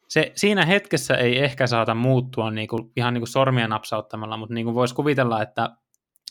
[0.09, 4.55] se siinä hetkessä ei ehkä saata muuttua niin kuin, ihan niin kuin sormia napsauttamalla, mutta
[4.55, 5.71] niin kuin voisi kuvitella, että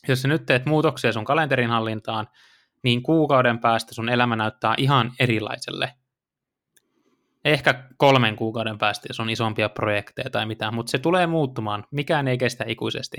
[0.07, 2.27] jos sä nyt teet muutoksia sun kalenterin hallintaan,
[2.83, 5.93] niin kuukauden päästä sun elämä näyttää ihan erilaiselle.
[7.45, 11.83] Ehkä kolmen kuukauden päästä, jos on isompia projekteja tai mitään, mutta se tulee muuttumaan.
[11.91, 13.17] Mikään ei kestä ikuisesti.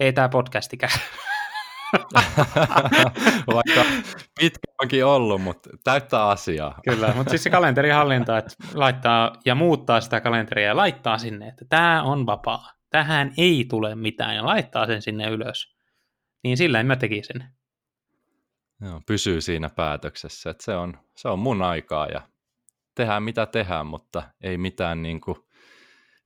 [0.00, 1.00] Ei tämä podcastikään.
[3.54, 3.84] Vaikka
[4.40, 6.80] pitkä onkin ollut, mutta täyttää asiaa.
[6.84, 11.64] Kyllä, mutta siis se kalenterihallinta, että laittaa ja muuttaa sitä kalenteria ja laittaa sinne, että
[11.68, 12.72] tämä on vapaa.
[12.90, 15.76] Tähän ei tule mitään ja laittaa sen sinne ylös.
[16.44, 17.44] Niin sillä en mä tekisin.
[18.80, 22.20] Joo, pysyy siinä päätöksessä, että se on, se on mun aikaa ja
[22.94, 25.38] tehdään mitä tehdään, mutta ei mitään niin kuin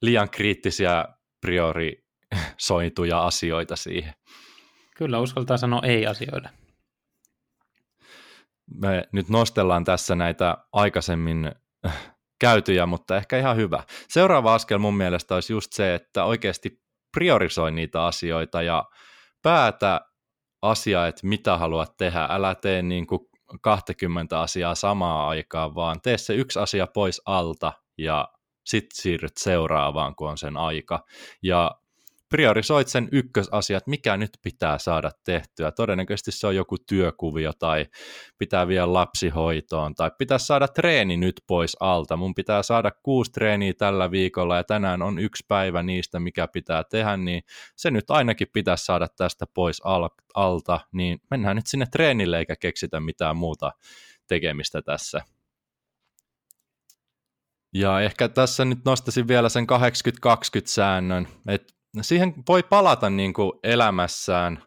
[0.02, 1.04] liian kriittisiä
[1.40, 4.14] priorisoituja asioita siihen.
[4.96, 6.63] Kyllä, uskaltaa sanoa ei-asioille.
[8.70, 11.52] Me nyt nostellaan tässä näitä aikaisemmin
[11.86, 13.82] äh, käytyjä, mutta ehkä ihan hyvä.
[14.08, 16.82] Seuraava askel mun mielestä olisi just se, että oikeasti
[17.12, 18.84] priorisoi niitä asioita ja
[19.42, 20.00] päätä
[20.62, 22.26] asiaa, että mitä haluat tehdä.
[22.30, 23.20] Älä tee niin kuin
[23.60, 28.28] 20 asiaa samaa aikaa, vaan tee se yksi asia pois alta ja
[28.66, 31.04] sitten siirryt seuraavaan, kun on sen aika.
[31.42, 31.70] Ja
[32.28, 35.72] priorisoit sen ykkösasiat, mikä nyt pitää saada tehtyä.
[35.72, 37.86] Todennäköisesti se on joku työkuvio tai
[38.38, 42.16] pitää vielä lapsihoitoon tai pitää saada treeni nyt pois alta.
[42.16, 46.84] Mun pitää saada kuusi treeniä tällä viikolla ja tänään on yksi päivä niistä, mikä pitää
[46.90, 47.42] tehdä, niin
[47.76, 49.82] se nyt ainakin pitää saada tästä pois
[50.34, 53.72] alta, niin mennään nyt sinne treenille eikä keksitä mitään muuta
[54.28, 55.22] tekemistä tässä.
[57.74, 64.62] Ja ehkä tässä nyt nostaisin vielä sen 80-20-säännön, että siihen voi palata niin kuin elämässään,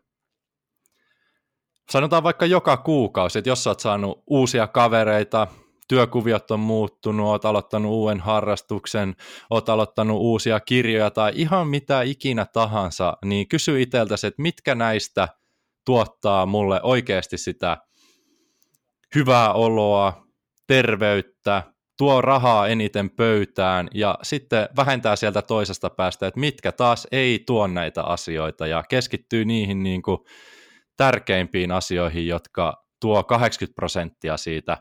[1.92, 5.48] sanotaan vaikka joka kuukausi, että jos sä oot saanut uusia kavereita,
[5.88, 9.16] työkuviot on muuttunut, oot aloittanut uuden harrastuksen,
[9.50, 15.28] oot aloittanut uusia kirjoja tai ihan mitä ikinä tahansa, niin kysy itseltäsi, että mitkä näistä
[15.86, 17.78] tuottaa mulle oikeasti sitä
[19.16, 20.28] hyvää oloa,
[20.68, 21.64] terveyttä,
[21.98, 27.68] tuo rahaa eniten pöytään ja sitten vähentää sieltä toisesta päästä, että mitkä taas ei tuo
[27.68, 30.18] näitä asioita ja keskittyy niihin niin kuin
[30.98, 34.78] tärkeimpiin asioihin, jotka tuo 80 prosenttia siitä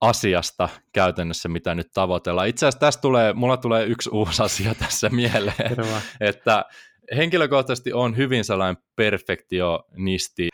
[0.00, 2.48] asiasta käytännössä, mitä nyt tavoitellaan.
[2.48, 5.76] Itse asiassa tässä tulee, mulla tulee yksi uusi asia tässä mieleen,
[6.20, 6.64] että
[7.16, 10.48] henkilökohtaisesti on hyvin sellainen perfektionisti,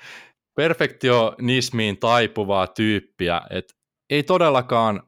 [0.57, 3.75] perfektionismiin taipuvaa tyyppiä, että
[4.11, 5.03] ei todellakaan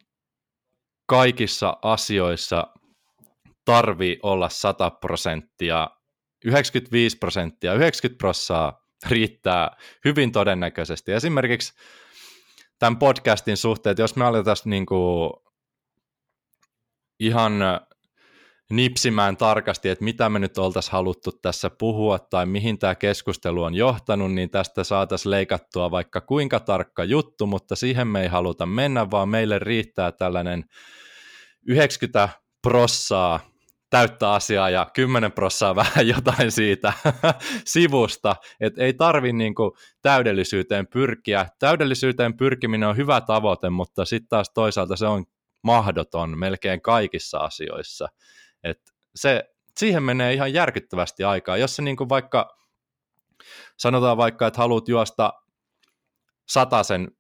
[1.07, 2.67] kaikissa asioissa
[3.65, 5.91] tarvi olla 100 prosenttia,
[6.45, 8.73] 95 prosenttia, 90 prosenttia
[9.09, 11.13] riittää hyvin todennäköisesti.
[11.13, 11.75] Esimerkiksi
[12.79, 14.87] tämän podcastin suhteen, että jos me aletaan niin
[17.21, 17.53] ihan
[18.71, 23.75] nipsimään tarkasti, että mitä me nyt oltaisiin haluttu tässä puhua tai mihin tämä keskustelu on
[23.75, 29.11] johtanut, niin tästä saataisiin leikattua vaikka kuinka tarkka juttu, mutta siihen me ei haluta mennä,
[29.11, 30.65] vaan meille riittää tällainen
[31.67, 32.29] 90
[32.63, 33.41] prossaa
[33.91, 36.93] täyttä asiaa ja 10 prossaa vähän jotain siitä
[37.67, 41.47] sivusta, että ei tarvi niinku täydellisyyteen pyrkiä.
[41.59, 45.25] Täydellisyyteen pyrkiminen on hyvä tavoite, mutta sitten taas toisaalta se on
[45.65, 48.09] mahdoton melkein kaikissa asioissa.
[48.65, 48.81] Et
[49.15, 51.57] se, siihen menee ihan järkyttävästi aikaa.
[51.57, 52.59] Jos se niinku vaikka,
[53.77, 55.33] sanotaan vaikka, että haluat juosta
[56.49, 57.17] sataisen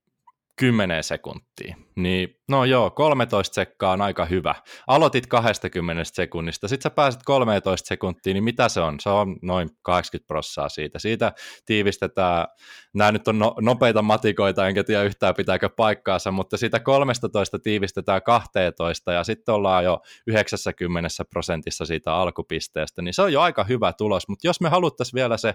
[0.56, 1.76] 10 sekuntia.
[1.96, 4.54] Niin, no joo, 13 sekkaa on aika hyvä.
[4.86, 9.00] Aloitit 20 sekunnista, sitten sä pääset 13 sekuntiin, niin mitä se on?
[9.00, 10.98] Se on noin 80 prossaa siitä.
[10.98, 11.32] Siitä
[11.66, 12.46] tiivistetään,
[12.94, 18.22] nämä nyt on no, nopeita matikoita, enkä tiedä yhtään pitääkö paikkaansa, mutta siitä 13 tiivistetään
[18.22, 23.92] 12 ja sitten ollaan jo 90 prosentissa siitä alkupisteestä, niin se on jo aika hyvä
[23.92, 25.54] tulos, mutta jos me haluttaisiin vielä se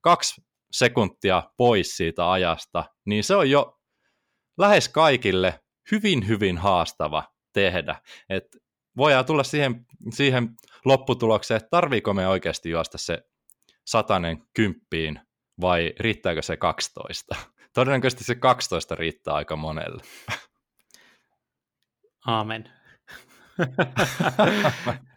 [0.00, 0.42] kaksi
[0.72, 3.77] sekuntia pois siitä ajasta, niin se on jo
[4.58, 5.60] lähes kaikille
[5.90, 7.96] hyvin, hyvin haastava tehdä.
[8.28, 8.56] Et
[8.96, 10.48] voidaan tulla siihen, siihen
[10.84, 13.22] lopputulokseen, että tarviiko me oikeasti juosta se
[13.86, 15.20] satanen kymppiin
[15.60, 17.36] vai riittääkö se 12?
[17.74, 20.02] Todennäköisesti se 12 riittää aika monelle.
[22.26, 22.72] Aamen.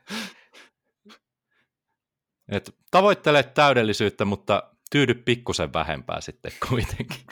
[2.52, 7.26] Et tavoittele täydellisyyttä, mutta tyydy pikkusen vähempää sitten kuitenkin.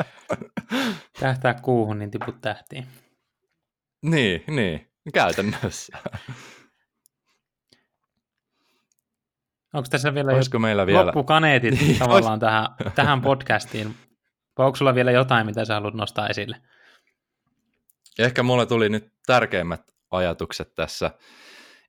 [1.20, 2.86] Tähtää kuuhun, niin tiput tähtiin.
[4.02, 5.98] Niin, niin, käytännössä.
[9.74, 13.94] Onko tässä vielä, Olisiko meillä vielä loppukaneetit niin, tavallaan tähän, tähän podcastiin?
[14.58, 16.56] Vai onko sulla vielä jotain, mitä sä haluat nostaa esille?
[18.18, 21.10] Ehkä mulle tuli nyt tärkeimmät ajatukset tässä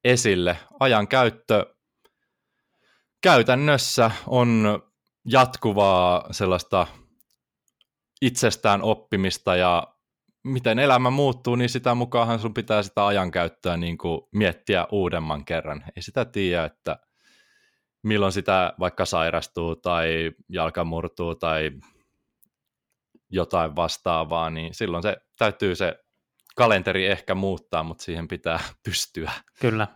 [0.04, 0.58] esille.
[0.80, 1.76] Ajan käyttö
[3.24, 4.80] käytännössä on
[5.26, 6.88] jatkuvaa sellaista
[8.22, 9.88] itsestään oppimista ja
[10.44, 15.84] miten elämä muuttuu, niin sitä mukaan sun pitää sitä ajankäyttöä niin kuin miettiä uudemman kerran.
[15.96, 17.00] Ei sitä tiedä, että
[18.04, 21.72] milloin sitä vaikka sairastuu tai jalka murtuu tai
[23.30, 26.00] jotain vastaavaa, niin silloin se täytyy se
[26.56, 29.32] kalenteri ehkä muuttaa, mutta siihen pitää pystyä.
[29.60, 29.88] Kyllä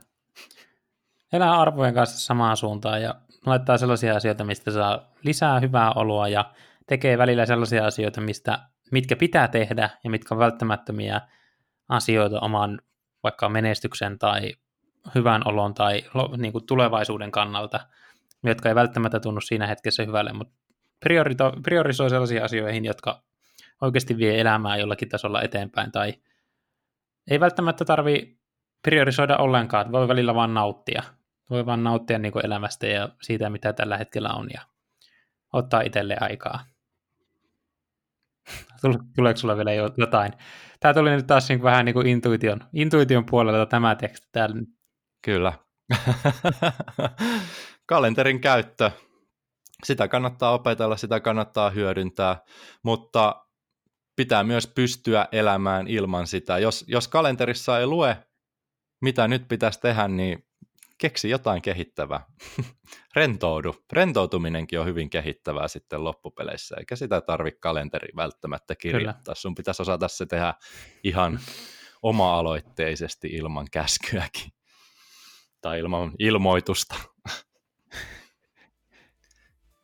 [1.34, 6.54] elää arvojen kanssa samaan suuntaan ja laittaa sellaisia asioita, mistä saa lisää hyvää oloa ja
[6.88, 8.60] tekee välillä sellaisia asioita, mistä,
[8.92, 11.22] mitkä pitää tehdä ja mitkä on välttämättömiä
[11.90, 12.82] asioita oman
[13.24, 14.54] vaikka menestyksen tai
[15.16, 16.04] hyvän olon tai
[16.38, 17.80] niin kuin tulevaisuuden kannalta,
[18.44, 20.54] jotka ei välttämättä tunnu siinä hetkessä hyvälle, mutta
[21.64, 23.22] priorisoi sellaisia asioihin, jotka
[23.82, 26.14] oikeasti vie elämää jollakin tasolla eteenpäin tai
[27.30, 28.38] ei välttämättä tarvi
[28.84, 31.04] priorisoida ollenkaan, voi välillä vaan nauttia
[31.50, 34.62] voi vaan nauttia niin elämästä ja siitä, mitä tällä hetkellä on ja
[35.54, 36.66] ottaa itselle aikaa.
[39.16, 40.34] Tuleeko sulla vielä jotain?
[40.80, 44.56] Tämä tuli nyt taas niin vähän niin kuin intuition, intuition puolelta tämä teksti täällä.
[45.22, 45.54] Kyllä.
[47.90, 48.92] Kalenterin käyttö.
[49.84, 52.42] Sitä kannattaa opetella, sitä kannattaa hyödyntää,
[52.84, 53.46] mutta
[54.16, 56.58] pitää myös pystyä elämään ilman sitä.
[56.58, 58.18] Jos, jos kalenterissa ei lue,
[59.02, 60.47] mitä nyt pitäisi tehdä, niin
[60.98, 62.26] keksi jotain kehittävää.
[63.16, 63.76] Rentoudu.
[63.94, 69.24] Rentoutuminenkin on hyvin kehittävää sitten loppupeleissä, eikä sitä tarvitse kalenteri välttämättä kirjoittaa.
[69.24, 69.36] Kyllä.
[69.36, 70.54] Sun pitäisi osata se tehdä
[71.04, 71.40] ihan
[72.02, 74.52] oma-aloitteisesti ilman käskyäkin.
[75.62, 76.96] Tai ilman ilmoitusta.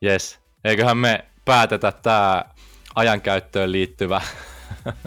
[0.02, 2.46] Jes, eiköhän me päätetä tämä
[2.96, 4.22] ajankäyttöön liittyvä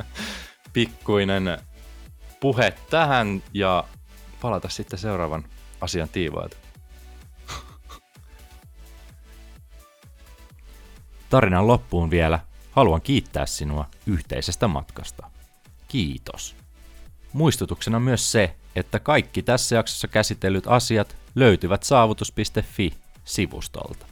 [0.72, 1.58] pikkuinen
[2.40, 3.84] puhe tähän ja
[4.40, 5.44] palata sitten seuraavan
[5.80, 6.56] asian tiimoilta.
[11.30, 12.38] Tarinan loppuun vielä
[12.72, 15.30] haluan kiittää sinua yhteisestä matkasta.
[15.88, 16.56] Kiitos.
[17.32, 24.06] Muistutuksena myös se, että kaikki tässä jaksossa käsitellyt asiat löytyvät saavutus.fi-sivustolta.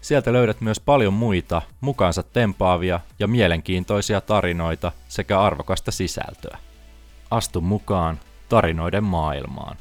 [0.00, 6.58] Sieltä löydät myös paljon muita mukaansa tempaavia ja mielenkiintoisia tarinoita sekä arvokasta sisältöä.
[7.30, 9.76] Astu mukaan tarinoiden maailmaan.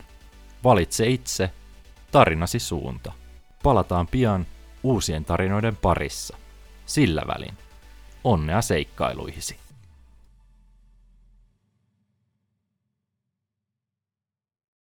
[0.63, 1.49] Valitse itse
[2.11, 3.11] tarinasi suunta.
[3.63, 4.45] Palataan pian
[4.83, 6.38] uusien tarinoiden parissa.
[6.85, 7.57] Sillä välin.
[8.23, 9.59] Onnea seikkailuihisi.